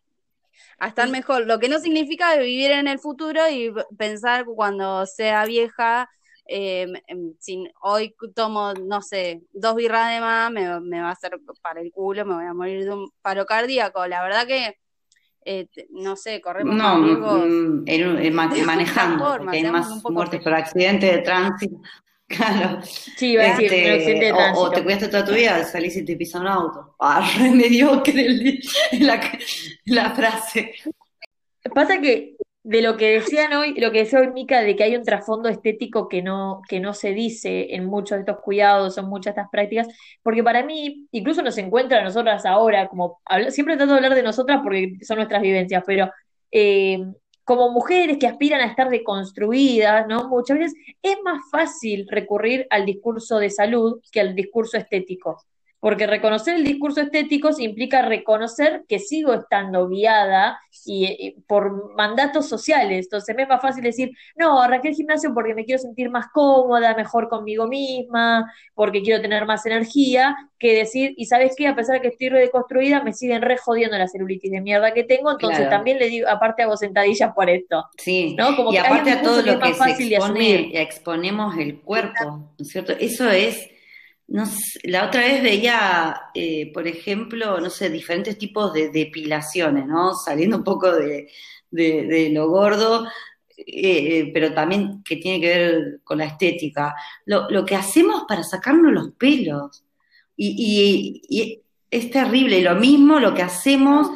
[0.77, 5.45] a estar mejor, lo que no significa vivir en el futuro y pensar cuando sea
[5.45, 6.09] vieja,
[6.49, 6.87] eh,
[7.39, 11.81] sin, hoy tomo, no sé, dos birras de más, me, me va a hacer para
[11.81, 14.75] el culo, me voy a morir de un paro cardíaco, la verdad que
[15.45, 18.33] eh, no sé, corremos no, mm, en,
[18.65, 21.77] manejando, porque hay más muertes por accidente de tránsito.
[22.29, 22.79] Claro.
[22.83, 24.61] Sí, iba a decir, este, accidente de tránsito.
[24.61, 26.95] O, te cuidaste toda tu vida, salís y te pisa un auto.
[26.99, 28.59] Ah, re mediocre
[28.99, 29.19] la,
[29.85, 30.75] la frase.
[31.73, 34.95] Pasa que de lo que decían hoy, lo que decía hoy Mica, de que hay
[34.95, 39.05] un trasfondo estético que no, que no se dice en muchos de estos cuidados, en
[39.05, 39.87] muchas de estas prácticas,
[40.21, 43.19] porque para mí, incluso nos encuentra a nosotras ahora, como
[43.49, 46.11] siempre trato de hablar de nosotras porque son nuestras vivencias, pero
[46.51, 46.99] eh,
[47.45, 50.27] como mujeres que aspiran a estar deconstruidas, ¿no?
[50.29, 55.41] Muchas veces es más fácil recurrir al discurso de salud que al discurso estético
[55.79, 63.05] porque reconocer el discurso estético implica reconocer que sigo estando guiada y, por mandatos sociales.
[63.05, 66.27] Entonces me es más fácil decir, no, arranqué el gimnasio porque me quiero sentir más
[66.33, 71.75] cómoda, mejor conmigo misma, porque quiero tener más energía, que decir, y sabes qué, a
[71.75, 75.31] pesar de que estoy reconstruida, me siguen re jodiendo la celulitis de mierda que tengo,
[75.31, 77.85] entonces también le digo, aparte hago sentadillas por esto.
[77.97, 78.55] Sí, ¿no?
[78.57, 82.93] Como y aparte a todo lo que, se expone, exponemos el cuerpo, ¿no es cierto?
[82.99, 83.69] Eso es
[84.29, 84.45] no
[84.83, 90.13] la otra vez veía, eh, por ejemplo, no sé, diferentes tipos de depilaciones, ¿no?
[90.13, 91.29] Saliendo un poco de,
[92.31, 93.07] lo gordo,
[93.57, 96.95] eh, pero también que tiene que ver con la estética.
[97.25, 99.83] Lo, que hacemos para sacarnos los pelos.
[100.37, 101.61] Y,
[101.91, 102.61] es terrible.
[102.61, 104.09] Lo mismo lo que hacemos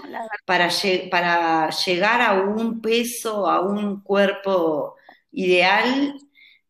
[0.46, 0.70] para,
[1.10, 4.96] para llegar a un peso, a un cuerpo
[5.32, 6.16] ideal,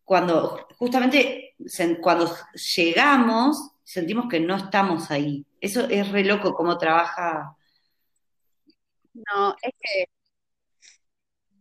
[0.04, 1.56] cuando justamente
[2.02, 2.30] cuando
[2.76, 5.46] llegamos, sentimos que no estamos ahí.
[5.62, 7.56] Eso es re loco cómo trabaja.
[9.14, 10.06] No, es que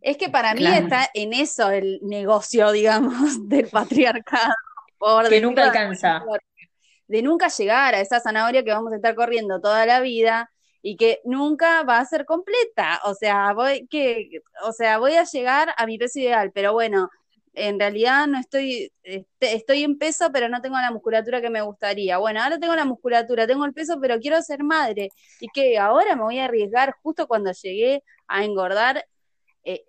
[0.03, 3.13] es que para mí está en eso el negocio, digamos,
[3.47, 4.53] del patriarcado.
[4.97, 6.21] Por que nunca alcanza.
[7.07, 10.49] De nunca llegar a esa zanahoria que vamos a estar corriendo toda la vida
[10.81, 12.99] y que nunca va a ser completa.
[13.05, 17.09] O sea, voy, que, o sea, voy a llegar a mi peso ideal, pero bueno,
[17.53, 21.61] en realidad no estoy, este, estoy en peso, pero no tengo la musculatura que me
[21.61, 22.17] gustaría.
[22.17, 25.09] Bueno, ahora tengo la musculatura, tengo el peso, pero quiero ser madre.
[25.39, 29.05] Y que ahora me voy a arriesgar justo cuando llegué a engordar
[29.63, 29.85] eh,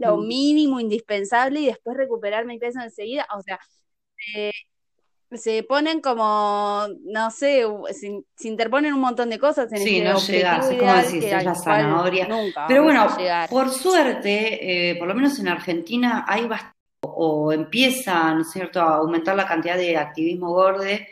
[0.00, 0.26] lo mm.
[0.26, 3.26] mínimo indispensable y después recuperar mi peso enseguida.
[3.36, 3.60] O sea,
[4.34, 4.52] eh,
[5.32, 10.70] se ponen como, no sé, se, interponen un montón de cosas en sí, no llegas,
[10.70, 12.28] es como decís, es la zanahoria.
[12.68, 13.06] Pero bueno,
[13.50, 18.80] por suerte, eh, por lo menos en Argentina hay bastante o empieza, ¿no es cierto?,
[18.80, 21.08] a aumentar la cantidad de activismo gorde,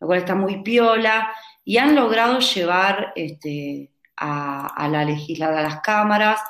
[0.00, 1.32] lo cual está muy piola,
[1.64, 6.40] y han logrado llevar este, a, la legislatura, a las cámaras,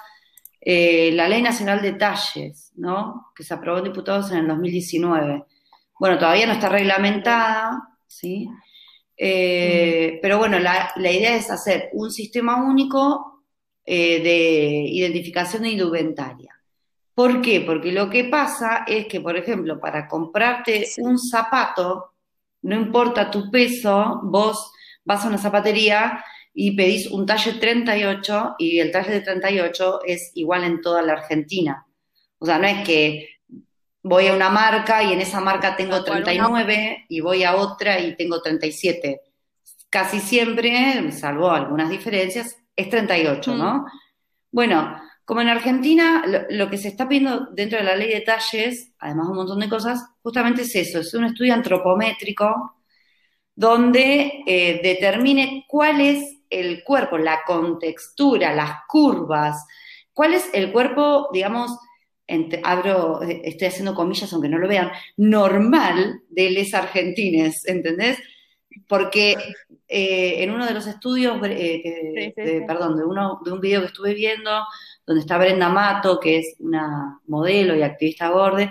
[0.61, 5.45] eh, la Ley Nacional de Talles, ¿no?, que se aprobó en diputados en el 2019.
[5.99, 8.49] Bueno, todavía no está reglamentada, ¿sí?
[9.17, 13.45] Eh, pero bueno, la, idea es hacer un sistema único
[13.85, 16.60] eh, de identificación de indumentaria.
[17.15, 17.61] ¿Por qué?
[17.61, 22.15] Porque lo que pasa es que, por ejemplo, para comprarte un zapato,
[22.63, 24.73] no importa tu peso, vos
[25.05, 30.33] vas a una zapatería y pedís un talle 38 y el talle de 38 es
[30.35, 31.87] igual en toda la Argentina.
[32.39, 33.29] O sea, no es que
[34.03, 38.17] voy a una marca y en esa marca tengo 39 y voy a otra y
[38.17, 39.21] tengo 37.
[39.89, 43.75] Casi siempre, salvo algunas diferencias, es 38, ¿no?
[43.75, 43.85] Mm.
[44.53, 48.91] Bueno, como en Argentina, lo, que se está pidiendo dentro de la ley de talles,
[48.99, 52.75] además de un montón de cosas, justamente es eso, es un estudio antropométrico
[53.55, 59.65] donde eh, determine cuál es el cuerpo, la contextura, las curvas,
[60.13, 61.79] cuál es el cuerpo, digamos,
[62.65, 68.19] abro, estoy haciendo comillas aunque no lo vean, normal de les argentines, ¿entendés?
[68.89, 69.37] Porque
[69.87, 72.35] eh, en uno de los estudios, eh,
[72.67, 74.65] perdón, de, uno, de un video que estuve viendo,
[75.11, 78.71] donde está Brenda Mato, que es una modelo y activista gorde,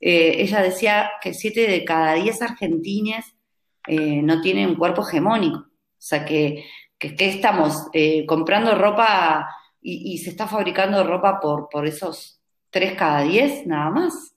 [0.00, 3.24] eh, ella decía que siete de cada diez argentines
[3.86, 5.58] eh, no tienen un cuerpo hegemónico.
[5.58, 6.64] O sea, que,
[6.98, 9.48] que, estamos eh, comprando ropa
[9.80, 14.34] y, se está fabricando ropa por, por esos tres cada diez nada más.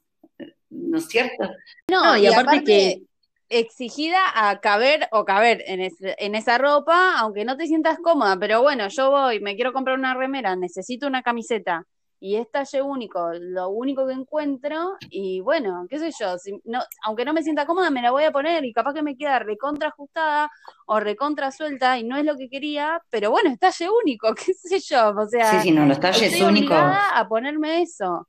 [0.69, 1.49] ¿No es cierto?
[1.89, 3.01] No, y, aparte, que
[3.49, 8.61] exigida a caber o caber en, en, esa ropa, aunque no te sientas cómoda, pero
[8.61, 11.85] bueno, yo voy, me quiero comprar una remera, necesito una camiseta
[12.21, 16.81] y es talle único, lo único que encuentro, y bueno, qué sé yo, si no,
[17.03, 19.39] aunque no me sienta cómoda, me la voy a poner y capaz que me queda
[19.39, 20.49] recontra ajustada
[20.85, 24.53] o recontra suelta y no es lo que quería, pero bueno, es talle único, qué
[24.53, 26.77] sé yo, o sea, Sí, sí, no, los talles estoy únicos.
[26.77, 28.27] a ponerme eso.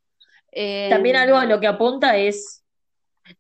[0.53, 2.60] Eh, También algo a lo que apunta es,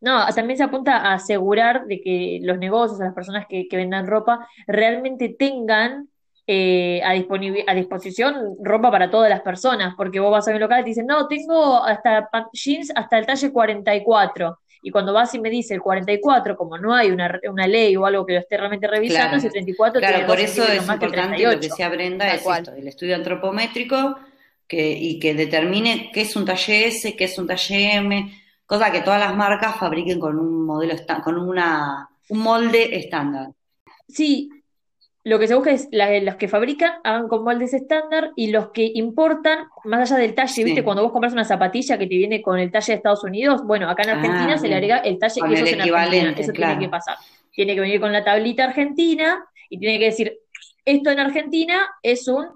[0.00, 3.76] no, también se apunta a asegurar de que los negocios, a las personas que, que
[3.76, 6.09] vendan ropa, realmente tengan
[6.46, 10.81] eh, a, a disposición ropa para todas las personas, porque vos vas a un local
[10.81, 14.59] y te dicen, no, tengo hasta jeans hasta el talle 44.
[14.83, 18.07] Y cuando vas y me dice el 44, como no hay una, una ley o
[18.07, 19.37] algo que lo esté realmente revisando, Claro.
[19.38, 21.61] ese 34 Claro, tiene por eso es más que importante lo que 38.
[21.61, 24.16] decía Brenda, es esto, el estudio antropométrico
[24.66, 28.33] que, y que determine qué es un talle S, qué es un talle M,
[28.70, 33.48] cosa que todas las marcas fabriquen con un modelo, con una, un molde estándar.
[34.09, 34.48] Sí,
[35.24, 38.70] lo que se busca es la- los que fabrican hagan con moldes estándar y los
[38.70, 40.62] que importan, más allá del talle, Sí.
[40.64, 40.85] ¿viste?
[40.85, 43.90] Cuando vos compras una zapatilla que te viene con el talle de Estados Unidos, bueno,
[43.90, 46.52] acá en Ah, Argentina se le agrega el talle que eso es en Argentina, eso
[46.52, 46.72] claro.
[46.74, 47.16] tiene que pasar.
[47.52, 50.38] Tiene que venir con la tablita argentina y tiene que decir,
[50.85, 52.46] esto en Argentina es un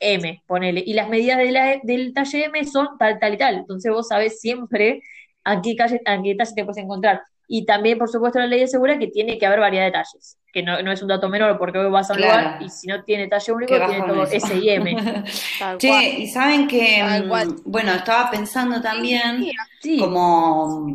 [0.00, 3.54] M, ponele, y las medidas de la- del talle M son tal, tal y tal.
[3.54, 5.00] Entonces vos sabés siempre
[5.44, 7.22] a qué, calle, a qué talle te puedes encontrar.
[7.46, 10.62] Y también, por supuesto, la ley asegura que tiene que haber variedad de talles, que
[10.62, 12.40] no, no es un dato menor, porque hoy vas a un Claro.
[12.40, 14.24] lugar y si no tiene talle único, tiene todo.
[14.24, 14.96] S y M.
[15.78, 20.86] Che, y saben que, mm, bueno, estaba pensando también Sí, Sí, como,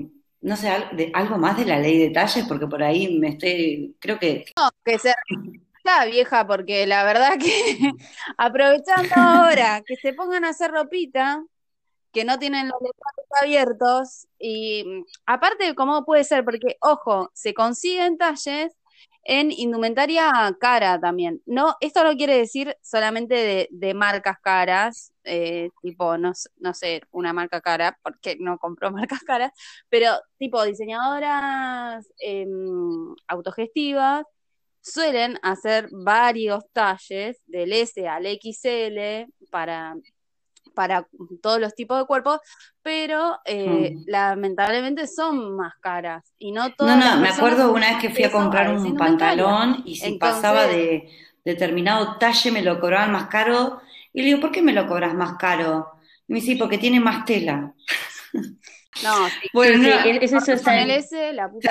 [0.42, 3.30] no sé, al- de- algo más de la ley de talles, porque por ahí me
[3.30, 4.46] estoy, creo que,
[4.84, 5.14] que se
[5.78, 7.50] está vieja, porque la verdad que
[8.38, 11.44] aprovechando ahora que se pongan a hacer ropita,
[12.12, 16.44] que no tienen los locales abiertos, y mm, aparte, ¿cómo puede ser?
[16.46, 18.76] Porque, ojo, se consiguen talles
[19.24, 21.42] en indumentaria cara también.
[21.46, 27.34] No, esto no quiere decir solamente de, marcas caras, eh, tipo, no, no sé, una
[27.34, 29.52] marca cara, porque no compró marcas caras,
[29.90, 34.26] pero tipo diseñadoras em, autogestivas
[34.82, 39.96] suelen hacer varios talles del S al XL para,
[40.80, 41.06] para
[41.42, 42.40] todos los tipos de cuerpos,
[42.82, 44.04] pero eh, Mm.
[44.08, 48.10] lamentablemente son más caras y no no, todas las no, me acuerdo una vez que
[48.12, 51.10] fui a comprar un pantalón y si Entonces- pasaba de
[51.44, 53.82] determinado talle me lo cobraban más caro
[54.14, 55.88] y le digo, ¿por qué me lo cobras más caro?
[56.28, 57.74] Y me dice, "Sí, porque tiene más tela.
[59.04, 61.70] No, sí, Bueno, sí, no, es- eso está el S, la puta.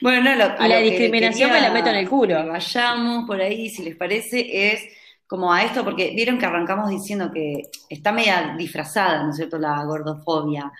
[0.00, 2.46] Bueno, no, lo, a Y la lo que discriminación me la meto en el culo.
[2.46, 4.38] vayamos por ahí, si les parece,
[4.72, 4.82] es
[5.26, 9.58] como a esto, porque vieron que arrancamos diciendo que está media disfrazada, ¿no es cierto?,
[9.58, 10.70] la gordofobia.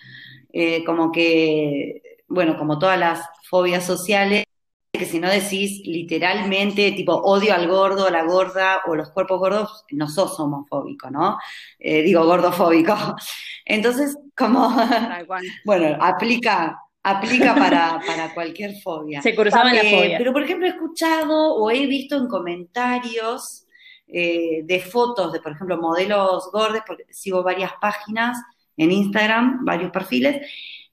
[0.52, 4.44] Eh, como que, bueno, como todas las fobias sociales,
[4.92, 9.38] que si no decís literalmente, tipo, odio al gordo, a la gorda o los cuerpos
[9.38, 11.36] gordos, no sos homofóbico, ¿no?
[11.78, 12.94] Eh, digo, gordofóbico.
[13.66, 14.70] Entonces, como,
[15.66, 19.20] bueno, aplica, aplica para, para cualquier fobia.
[19.20, 20.18] se cruzaban Eh, fobias.
[20.18, 23.65] pero, por ejemplo, he escuchado o he visto en comentarios
[24.08, 28.38] eh, de fotos de, por ejemplo, modelos gordes, porque sigo varias páginas
[28.76, 30.46] en Instagram, varios perfiles,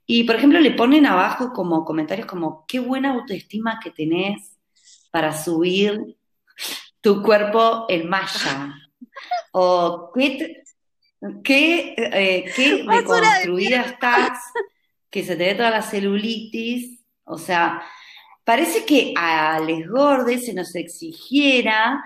[0.06, 4.58] y, por ejemplo, le ponen abajo como comentarios como, qué buena autoestima que tenés
[5.12, 6.18] para subir
[7.02, 8.76] tu cuerpo en malla.
[9.56, 10.64] O qué,
[11.44, 14.40] qué, eh, qué de estás,
[15.12, 17.00] que se te ve toda la celulitis.
[17.24, 17.84] O sea,
[18.44, 22.04] parece que a les gordes se nos exigiera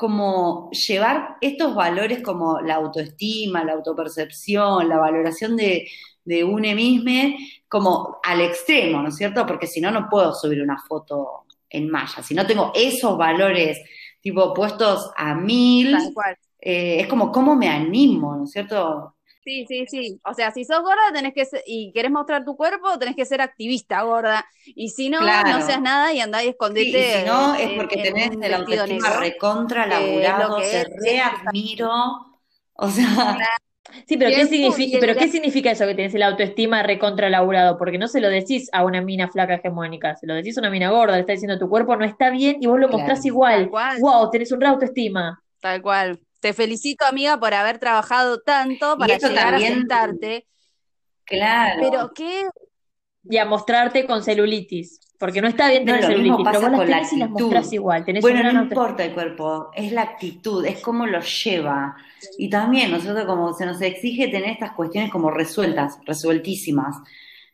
[0.00, 5.90] como llevar estos valores como la autoestima, la autopercepción, la valoración de,
[6.24, 7.36] de uno mismo,
[7.68, 9.44] como al extremo, ¿no es cierto?
[9.44, 12.22] Porque si no, no puedo subir una foto en malla.
[12.22, 13.78] Si no tengo esos valores,
[14.22, 15.94] tipo, puestos a mil,
[16.58, 19.16] eh, es como, ¿cómo me animo, ¿no es cierto?
[19.44, 20.20] Sí, sí, sí.
[20.24, 23.24] O sea, si sos gorda tenés que ser, y querés mostrar tu cuerpo, tenés que
[23.24, 24.44] ser activista gorda.
[24.66, 25.44] Y si no, Claro.
[25.44, 27.00] no seas nada y andá y Sí, escondete.
[27.00, 29.86] y si no, es porque en tenés el autoestima recontra
[30.36, 31.90] lo laburado, que te es, sí, readmiro.
[32.74, 33.46] O sea,
[34.06, 37.78] Sí, pero ¿qué significa, pero qué significa eso que tenés el autoestima recontralaburado?
[37.78, 40.70] Porque no se lo decís a una mina flaca hegemónica, se lo decís a una
[40.70, 42.90] mina gorda, le está diciendo tu cuerpo no está bien y vos lo Claro.
[42.90, 43.68] mostrás igual.
[43.68, 43.98] Tal cual.
[43.98, 45.42] Wow, tenés un re autoestima.
[45.60, 46.20] Tal cual.
[46.40, 50.46] Te felicito, amiga, por haber trabajado tanto para llegar también- a sentarte.
[51.24, 51.80] claro.
[51.82, 52.48] Pero qué
[53.28, 54.98] Y a mostrarte con celulitis.
[55.18, 57.12] Porque no está bien No, tener lo mismo celulitis, pero pasa las con la tenés
[57.12, 57.44] y las actitud.
[57.44, 58.04] mostrás igual.
[58.06, 61.94] Tenés Bueno, no importa el cuerpo, es la actitud, es cómo lo lleva.
[62.38, 66.96] Y también nosotros como se nos exige tener estas cuestiones como resueltas, resueltísimas,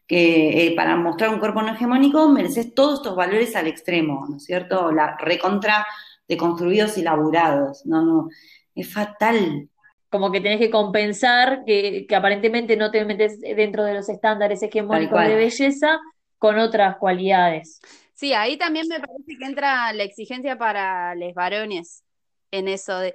[0.07, 4.37] que eh, para mostrar un cuerpo no hegemónico mereces todos estos valores al extremo, ¿no
[4.37, 4.93] es cierto?
[4.93, 5.85] La recontra
[6.29, 8.29] deconstruidos y laburados, no, no,
[8.77, 9.69] es fatal.
[10.09, 14.63] como que tenés que compensar que, que aparentemente no te metes dentro de los estándares
[14.63, 15.99] hegemónicos de belleza
[16.39, 17.81] con otras cualidades.
[18.15, 22.05] Sí, ahí también me parece que entra la exigencia para los varones
[22.51, 23.15] en eso de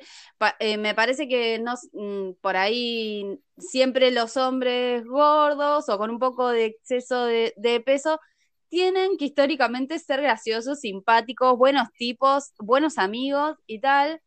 [0.60, 6.20] eh, me parece que no mm, por ahí siempre los hombres gordos o con un
[6.20, 8.20] poco de exceso de, peso
[8.70, 14.22] tienen que históricamente ser graciosos, simpáticos, buenos tipos, buenos amigos y tal.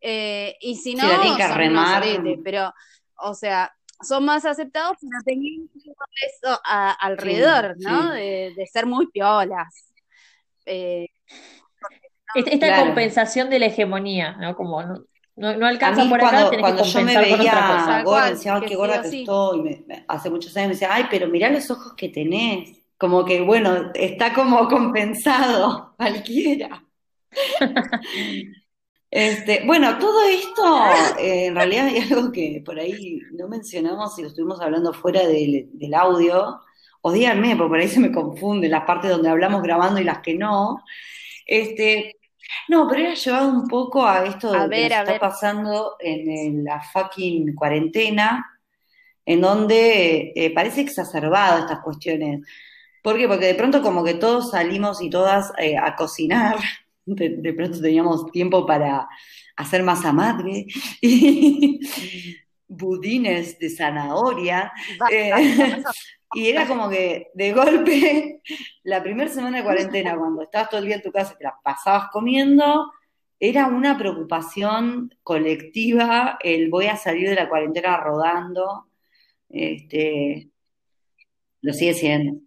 [0.00, 2.72] Eh, y si no, son pero,
[3.16, 8.10] o sea, son más aceptados, pero tenían eso alrededor, ¿no?
[8.10, 9.92] De, de, ser muy piolas.
[10.64, 11.08] Eh,
[12.34, 14.56] esta compensación de la hegemonía, ¿no?
[14.56, 19.00] Como no, no, alcanza por acá, cuando, cuando yo me veía gorda, decía, qué gorda
[19.02, 22.78] que estoy, hace muchos años me decía, ay, pero mirá los ojos que tenés.
[22.98, 26.84] Como que, bueno, está como compensado cualquiera.
[29.10, 30.86] Este, bueno, todo esto
[31.18, 35.26] eh, en realidad hay algo que por ahí no mencionamos y lo estuvimos hablando fuera
[35.26, 36.60] del, del audio,
[37.02, 40.20] o díganme, porque por ahí se me confunde las partes donde hablamos grabando y las
[40.20, 40.84] que no.
[41.44, 42.16] Este,
[42.68, 47.54] no, pero era llevado un poco a esto de que está pasando en, la fucking
[47.54, 48.60] cuarentena,
[49.26, 52.46] en donde eh, parece exacerbado estas cuestiones.
[53.02, 53.26] ¿Por qué?
[53.26, 56.58] Porque de pronto como que todos salimos y todas eh, a cocinar,
[57.06, 59.08] de, pronto teníamos tiempo para
[59.56, 60.66] hacer masa madre
[61.00, 61.80] y
[62.68, 64.72] budines de zanahoria.
[66.32, 68.40] Y era como que de golpe,
[68.84, 71.44] la primera semana de cuarentena, cuando estabas todo el día en tu casa y te
[71.44, 72.92] la pasabas comiendo,
[73.40, 78.86] era una preocupación colectiva el voy a salir de la cuarentena rodando.
[79.48, 80.50] Este,
[81.62, 82.40] lo sigue siendo.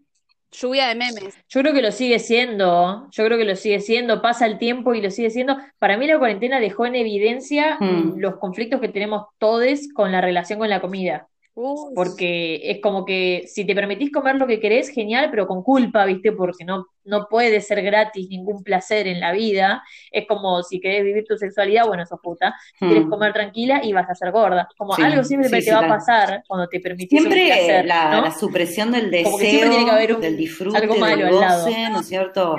[0.54, 1.36] Lluvia de memes.
[1.50, 4.94] Yo creo que lo sigue siendo, yo creo que lo sigue siendo, pasa el tiempo
[4.94, 5.58] y lo sigue siendo.
[5.80, 8.18] Para mí la cuarentena dejó en evidencia hmm.
[8.18, 9.64] los conflictos que tenemos todos
[9.94, 11.28] con la relación con la comida.
[11.56, 16.04] Porque es como que si te permitís comer lo que querés, genial, pero con culpa,
[16.06, 16.32] ¿viste?
[16.32, 19.84] Porque no, no puede ser gratis ningún placer en la vida.
[20.12, 22.56] Es como si querés vivir tu sexualidad, bueno, sos puta.
[22.80, 23.10] Si quieres hmm.
[23.10, 24.68] comer tranquila y vas a ser gorda.
[24.76, 28.92] Como algo siempre te va a pasar cuando te permitís siempre placer, la, la, supresión
[28.92, 32.58] del deseo, tiene que haber del disfrute, algo malo del goce, ¿no es cierto?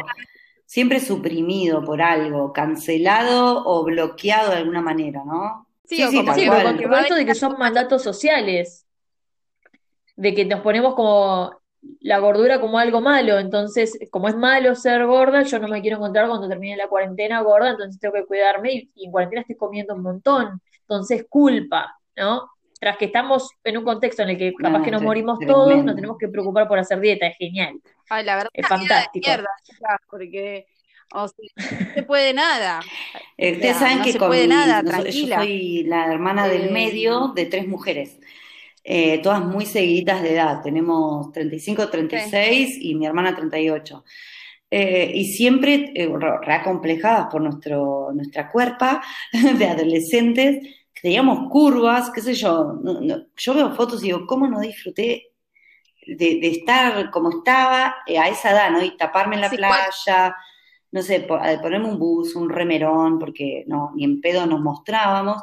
[0.67, 5.67] Siempre suprimido por algo, cancelado o bloqueado de alguna manera, ¿no?
[5.85, 8.84] Sí, sí, sí, sí pero esto de que son mandatos sociales
[10.17, 11.51] de que nos ponemos como
[12.01, 15.97] la gordura como algo malo, entonces como es malo ser gorda, yo no me quiero
[15.97, 19.95] encontrar cuando termine la cuarentena gorda, entonces tengo que cuidarme y, en cuarentena estoy comiendo
[19.95, 22.51] un montón, entonces culpa, ¿no?
[22.81, 25.95] Tras que estamos en un contexto en el que capaz que nos morimos todos, nos
[25.95, 27.81] tenemos que preocupar por hacer dieta, es genial.
[28.11, 29.27] Ay, la verdad es fantástico.
[29.27, 29.49] Mierda,
[30.11, 30.67] porque
[31.15, 32.81] no se puede nada.
[33.39, 37.67] Eh, ustedes saben que con nada, yo soy la hermana del eh, medio de tres
[37.67, 38.19] mujeres.
[38.87, 40.61] Eh, todas muy seguidas de edad.
[40.63, 44.05] Tenemos 35, 36 y mi hermana 38.
[44.71, 49.03] Eh, y siempre eh, reacomplejadas por nuestro, nuestra cuerpa
[49.59, 50.59] de adolescentes,
[51.01, 52.81] teníamos curvas, qué sé yo.
[53.37, 55.33] yo veo fotos y digo, ¿cómo no disfruté
[56.07, 58.83] de, estar como estaba a esa edad, ¿no?
[58.83, 60.37] Y taparme en la playa,
[60.91, 65.43] no sé, ponerme un bus, un remerón, porque no, ni en pedo nos mostrábamos.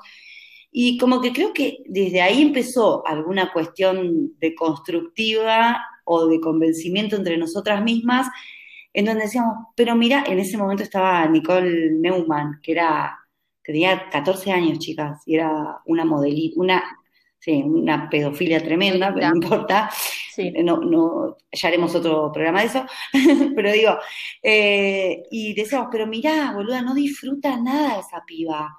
[0.71, 7.17] Y como que creo que desde ahí empezó alguna cuestión de constructiva o de convencimiento
[7.17, 8.27] entre nosotras mismas,
[8.93, 13.19] en donde decíamos, pero mira, en ese momento estaba Nicole Neumann, que era,
[13.63, 16.83] tenía 14 años, chicas, y era una modelita, una,
[17.39, 19.89] sí, una pedofilia tremenda, pero no importa.
[20.63, 22.85] No, no, ya haremos otro programa de eso,
[23.55, 23.97] pero digo,
[24.41, 28.73] eh, y decíamos, pero mirá, boluda, no disfruta nada esa piba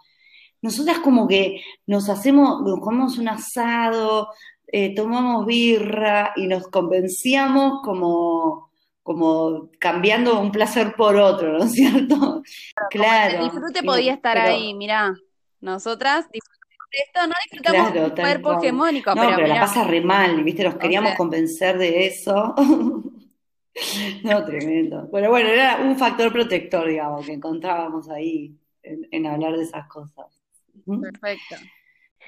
[0.62, 4.28] nosotras como que nos hacemos, nos comemos un asado,
[4.68, 8.70] eh, tomamos birra y nos convencíamos como,
[9.02, 12.42] como cambiando un placer por otro, ¿no es cierto?
[12.90, 13.38] Claro.
[13.38, 15.14] El disfrute podía estar ahí, mirá.
[15.60, 19.14] Nosotras esto, no disfrutamos un cuerpo hegemónico.
[19.14, 20.62] No, pero, la pasa re mal, ¿viste?
[20.62, 22.54] Nos queríamos convencer de eso.
[24.24, 25.08] no, tremendo.
[25.10, 30.41] Bueno, bueno, era un factor protector, digamos, que encontrábamos ahí en hablar de esas cosas.
[30.86, 31.56] Perfecto.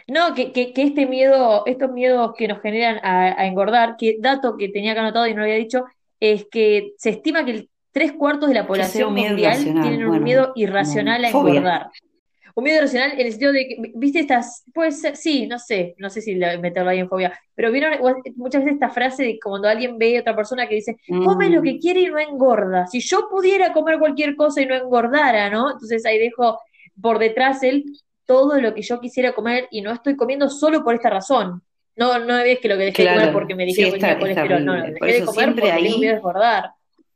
[0.07, 4.69] No, que, que, este miedo, estos miedos que nos generan a, engordar, que dato que
[4.69, 5.85] tenía que anotado y no había dicho,
[6.21, 10.53] es que se estima que el tres cuartos de la población mundial tienen un miedo
[10.57, 11.91] irracional a engordar.
[12.57, 15.95] Un miedo irracional en el sentido de que, viste estas, puede ser, sí, no sé,
[15.99, 17.95] no sé si meterlo ahí en fobia, pero vieron
[18.37, 21.63] muchas veces esta frase de cuando alguien ve a otra persona que dice, come lo
[21.63, 21.79] que mm.
[21.79, 22.87] quiere y no engorda.
[22.87, 25.73] Si yo pudiera comer cualquier cosa y no engordara, ¿no?
[25.73, 26.61] Entonces ahí dejo
[27.01, 27.85] por detrás el
[28.27, 31.63] todo lo que yo quisiera comer y no estoy comiendo solo por esta razón.
[31.97, 34.65] No, no es que lo que dejé de comer porque me dijeron que tenía colesterol,
[34.65, 35.85] no, no, dejé de comer porque ahí...
[35.85, 36.71] tengo miedo de engordar.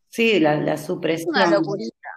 [0.08, 1.30] Sí, la, la supresión.
[1.30, 2.08] Una locurita.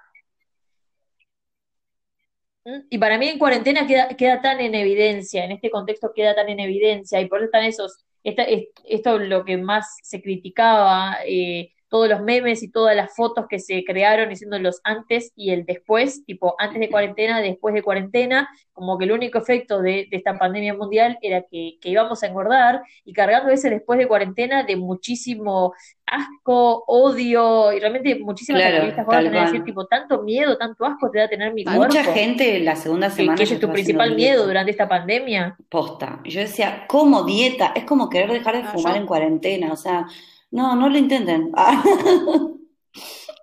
[2.64, 2.80] ¿Mm?
[2.90, 6.50] Y para mí en cuarentena queda, queda tan en evidencia, en este contexto queda tan
[6.50, 11.18] en evidencia, y por eso están esos, esta, esto es lo que más se criticaba,
[11.26, 15.52] eh, todos los memes y todas las fotos que se crearon diciendo los antes y
[15.52, 20.08] el después, tipo antes de cuarentena, después de cuarentena, como que el único efecto de,
[20.10, 24.78] esta pandemia mundial era que, íbamos a engordar y cargando ese después de cuarentena de
[24.78, 25.74] muchísimo
[26.06, 31.20] asco, odio y realmente muchísimas claro, van a decir tipo tanto miedo, tanto asco te
[31.20, 31.84] da tener mi cuerpo.
[31.84, 35.58] Mucha gente la segunda semana que, ese es tu principal miedo durante esta pandemia.
[35.68, 36.22] Posta.
[36.24, 37.74] Yo decía, ¿cómo dieta?
[37.76, 40.08] Es como querer dejar de ah, fumar en cuarentena, o sea,
[40.52, 41.52] no, no lo intenten.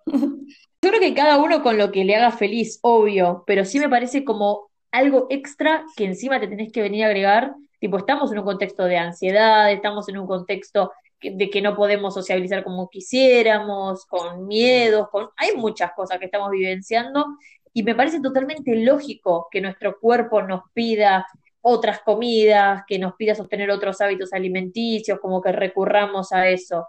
[0.07, 3.89] Yo creo que cada uno con lo que le haga feliz, obvio, pero sí me
[3.89, 7.55] parece como algo extra que encima te tenés que venir a agregar.
[7.81, 12.15] Tipo, estamos en un contexto de ansiedad, estamos en un contexto de que no podemos
[12.15, 15.31] sociabilizar como quisiéramos, con miedos, con...
[15.37, 17.27] hay muchas cosas que estamos vivenciando
[17.73, 21.27] y me parece totalmente lógico que nuestro cuerpo nos pida
[21.61, 26.87] otras comidas, que nos pida sostener otros hábitos alimenticios, como que recurramos a eso.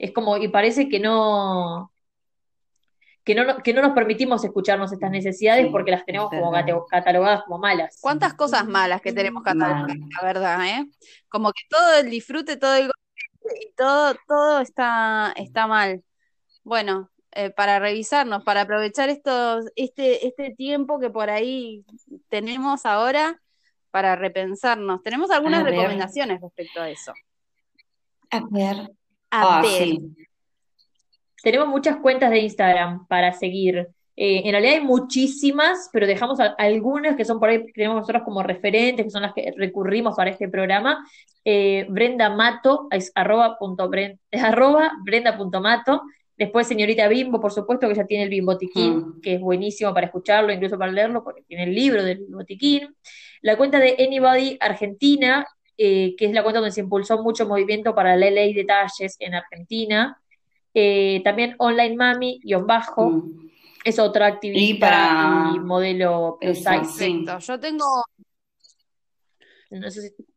[0.00, 1.92] Es como, y parece que no,
[3.22, 6.50] que no, que no nos permitimos escucharnos estas necesidades porque las tenemos como
[6.86, 7.98] catalogadas como malas.
[8.00, 10.86] ¿Cuántas cosas malas que tenemos catalogadas, la verdad, eh?
[11.28, 12.90] Como que todo el disfrute, todo el
[13.60, 16.02] y todo, todo está, está mal.
[16.64, 21.84] Bueno, eh, para revisarnos, para aprovechar estos, este, este tiempo que por ahí
[22.30, 23.38] tenemos ahora
[23.90, 25.02] para repensarnos.
[25.02, 27.12] Tenemos algunas recomendaciones respecto a eso.
[28.30, 28.90] A ver.
[29.30, 29.62] Ah,
[31.42, 33.88] Tenemos muchas cuentas de Instagram para seguir.
[34.16, 38.42] Eh, en realidad hay muchísimas, pero dejamos algunas que son por ahí, tenemos nosotros como
[38.42, 41.06] referentes, que son las que recurrimos para este programa.
[41.44, 43.88] Eh, Brenda Mato, es arroba, punto
[45.04, 46.02] brenda punto mato.
[46.36, 49.20] Después señorita Bimbo, por supuesto, que ya tiene el Bimbotiquín, mm.
[49.20, 52.96] que es buenísimo para escucharlo, incluso para leerlo, porque tiene el libro del Bimbotiquín.
[53.42, 55.46] La cuenta de Anybody Argentina,
[55.82, 59.16] eh, que es la cuenta donde se impulsó mucho movimiento para la ley de talles
[59.18, 60.20] en Argentina.
[60.74, 63.50] Eh, también Online Mami, guion bajo, mm.
[63.82, 67.38] es otra activista y, modelo Perfecto.
[67.38, 67.86] Yo tengo.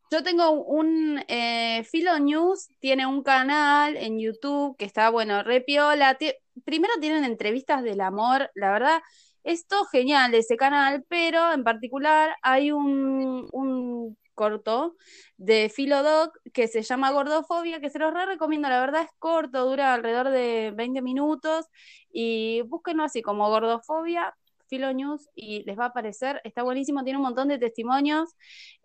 [0.09, 6.17] Yo tengo un eh, Filo News, tiene un canal en YouTube que está, bueno, repiola.
[6.63, 9.01] Primero tienen entrevistas del amor, la verdad,
[9.43, 14.95] esto genial ese canal, pero en particular hay un, un corto
[15.37, 19.65] de Filodoc que se llama Gordofobia, que se los re recomiendo, la verdad es corto,
[19.65, 21.67] dura alrededor de 20 minutos
[22.11, 24.35] y búsquenlo así como Gordofobia,
[24.67, 28.35] Filo News y les va a aparecer, está buenísimo, tiene un montón de testimonios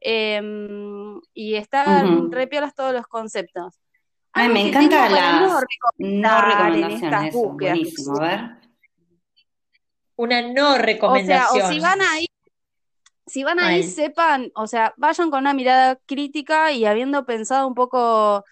[0.00, 3.80] em, y están re todos los conceptos.
[4.32, 5.42] Ay, me encanta las
[5.98, 8.68] no recomendaciones, eso, buenísimo, a ver
[10.18, 11.48] una no recomendación.
[11.48, 12.27] O sea, o si van ahí,
[13.28, 17.74] si van ahí, sepan, o sea, vayan con una mirada crítica y habiendo pensado un
[17.74, 18.44] poco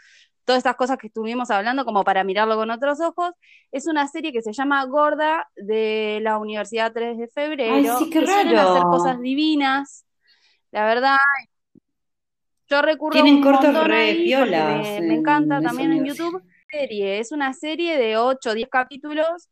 [0.45, 3.33] todas estas cosas que estuvimos hablando, como para mirarlo con otros ojos,
[3.73, 7.75] es una serie que se llama Gorda de la Universidad 3 de Febrero.
[7.75, 8.61] Ay, sí, qué que raro.
[8.61, 10.07] hacer cosas divinas.
[10.71, 11.17] La verdad,
[12.69, 16.43] yo recurro Tienen un cortos re me, me, encanta también en YouTube.
[16.71, 19.49] Serie, es una serie de 8 o 10 capítulos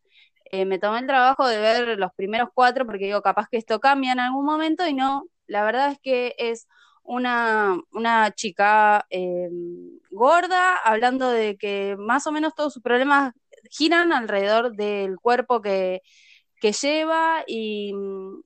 [0.61, 3.81] eh, me tomé el trabajo de ver los primeros cuatro porque digo, capaz que esto
[3.81, 6.69] cambia en algún momento y no, la verdad es que es
[7.03, 9.49] una, una chica eh,
[10.11, 13.33] gorda hablando de que más o menos todos sus problemas
[13.71, 16.03] giran alrededor del cuerpo que,
[16.61, 17.93] que lleva y,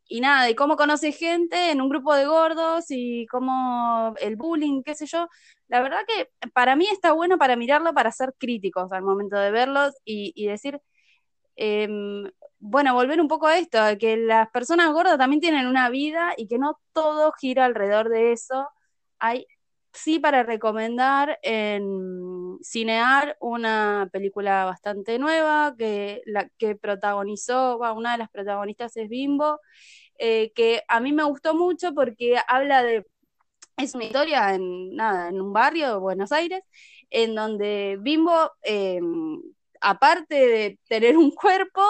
[0.09, 4.83] y, nada, y cómo conoce gente en un grupo de gordos y cómo el bullying,
[4.83, 5.29] qué sé yo.
[5.69, 9.51] La verdad que para mí está bueno para mirarlo, para ser críticos al momento de
[9.51, 10.81] verlos y, y decir,
[11.61, 12.31] Em,
[12.61, 16.47] bueno, volver un poco a esto, que las personas gordas también tienen una vida y
[16.47, 18.69] que no todo gira alrededor de eso.
[19.19, 19.47] Hay
[19.93, 28.19] sí para recomendar en Cinear una película bastante nueva que la que protagonizó, una de
[28.19, 29.61] las protagonistas es Bimbo,
[30.19, 33.05] eh, que a mí me gustó mucho porque habla de
[33.79, 36.63] es una historia en nada en un barrio de Buenos Aires
[37.11, 39.01] en donde Bimbo eh,
[39.81, 41.83] aparte de tener un cuerpo,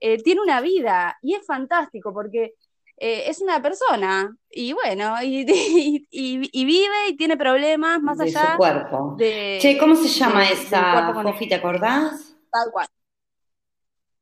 [0.00, 2.54] eh, tiene una vida y es fantástico porque
[2.98, 5.44] eh, es una persona y bueno, y,
[6.10, 9.16] vive y tiene problemas más allá de su cuerpo.
[9.18, 12.36] che, ¿cómo se llama esa, Fofi, te acordás?
[12.50, 12.86] Tal cual.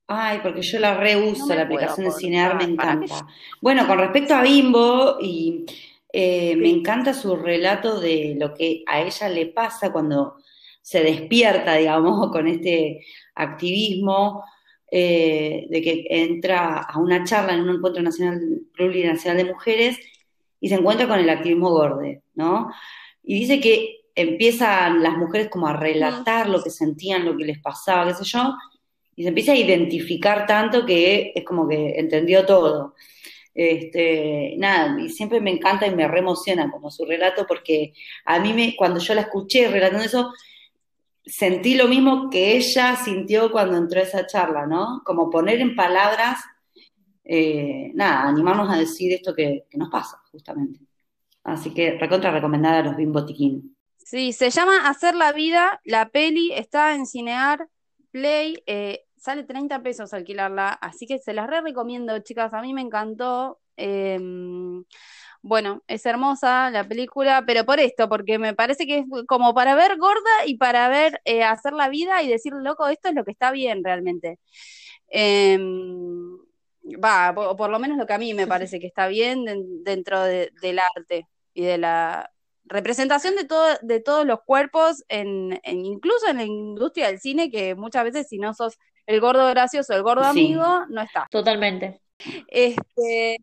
[0.07, 3.27] Ay, porque yo la reuso, la aplicación de Cinear me encanta.
[3.63, 5.65] Bueno, con respecto a Bimbo, y
[6.13, 10.37] eh, me encanta su relato de lo que a ella le pasa cuando
[10.85, 13.05] se despierta, digamos, con este
[13.35, 14.45] activismo,
[14.91, 18.41] eh, de que entra a una charla en un encuentro nacional,
[18.74, 19.99] plurinacional de mujeres
[20.61, 22.70] y se encuentra con el activismo gorde, ¿no?
[23.22, 27.61] Y dice que empiezan las mujeres como a relatar lo que sentían, lo que les
[27.61, 28.55] pasaba, qué sé yo,
[29.16, 32.95] y se empieza a identificar tanto que es como que entendió todo.
[33.55, 37.95] Este, nada, y siempre me encanta y me reemociona como su relato porque
[38.26, 40.32] a mí me, cuando yo la escuché relatando eso,
[41.27, 45.03] sentí lo mismo que ella sintió cuando entró a esa charla, ¿no?
[45.05, 46.41] Como poner en palabras,
[47.25, 50.81] eh, nada, animarnos a decir esto que, nos pasa, justamente.
[51.43, 53.77] Así que recontra recomendada a los Bimbotiquín.
[53.99, 57.68] Sí, se llama Hacer la Vida, la peli está en Cinear
[58.11, 62.75] Play, eh, sale 30 pesos alquilarla, así que se las re recomiendo, chicas, a mí
[62.75, 63.59] me encantó.
[63.77, 64.85] Em,
[65.47, 69.75] bueno, es hermosa la película, pero por esto, porque me parece que es como para
[69.75, 73.25] ver gorda y para ver eh, hacer la vida y decir, loco, esto es lo
[73.25, 74.39] que está bien realmente.
[75.09, 76.39] Em,
[77.05, 79.45] va, por, lo menos lo que a mí me parece que está bien
[79.85, 82.31] dentro del arte y de la
[82.65, 87.75] representación de, todo, de todos los cuerpos, en, incluso en la industria del cine, que
[87.75, 91.29] muchas veces si no sos el gordo gracioso, el gordo amigo, no está.
[91.31, 92.01] Totalmente.
[92.49, 93.39] Este,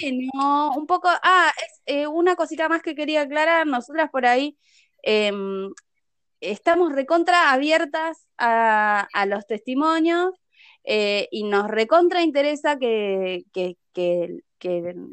[0.00, 4.56] bueno, un poco, ah, es eh, una cosita más que quería aclarar, nosotras por ahí
[5.02, 5.72] em,
[6.40, 10.34] estamos recontra abiertas a, los testimonios
[10.84, 13.76] eh, y nos recontra interesa que, que,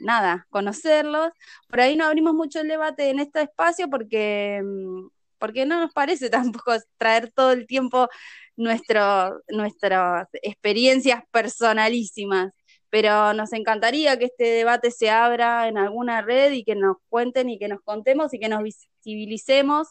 [0.01, 1.31] nada, conocerlos.
[1.69, 5.09] Por ahí no abrimos mucho el debate en este espacio porque, em,
[5.39, 6.29] porque no nos parece
[6.63, 8.09] tampoco traer todo el tiempo
[8.57, 12.51] nuestro, nuestras experiencias personalísimas
[12.89, 17.49] pero nos encantaría que este debate se abra en alguna red y que nos cuenten
[17.49, 19.89] y que nos contemos y que nos visibilicemos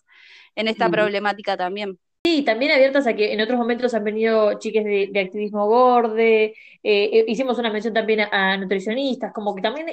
[0.57, 1.99] en esta problemática también.
[2.25, 6.53] Sí, también abiertas a que en otros momentos han venido chiques de, activismo gorde, eh,
[6.83, 9.87] eh, hicimos una mención también a, nutricionistas, como que también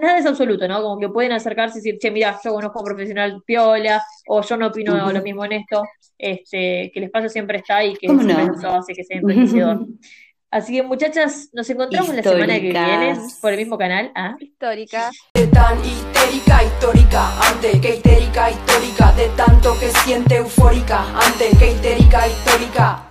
[0.00, 0.80] nada es absoluto, ¿no?
[0.80, 4.40] Como que pueden acercarse y decir, che, mira, yo conozco a un profesional piola, o
[4.40, 5.84] yo no opino lo mismo en esto,
[6.16, 9.86] este, que el espacio siempre está y que siempre eso hace que sea enriquecedor.
[10.54, 14.12] Así que muchachas, nos encontramos la semana que viene por el mismo canal.
[14.14, 14.36] ¿ah?
[14.38, 15.10] Histórica.
[15.34, 21.72] De tan histérica, histórica, ante que histérica, histórica, de tanto que siente eufórica, ante que
[21.72, 23.02] histérica, histórica.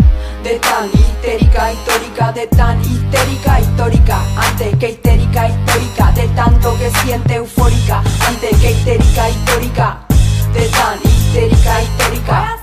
[0.41, 6.89] De tan histérica, histórica, de tan histérica, histórica, ante que histérica, histórica, de tanto que
[7.01, 10.07] siente eufórica, ante que histérica, histórica,
[10.53, 12.62] de tan histérica, histórica.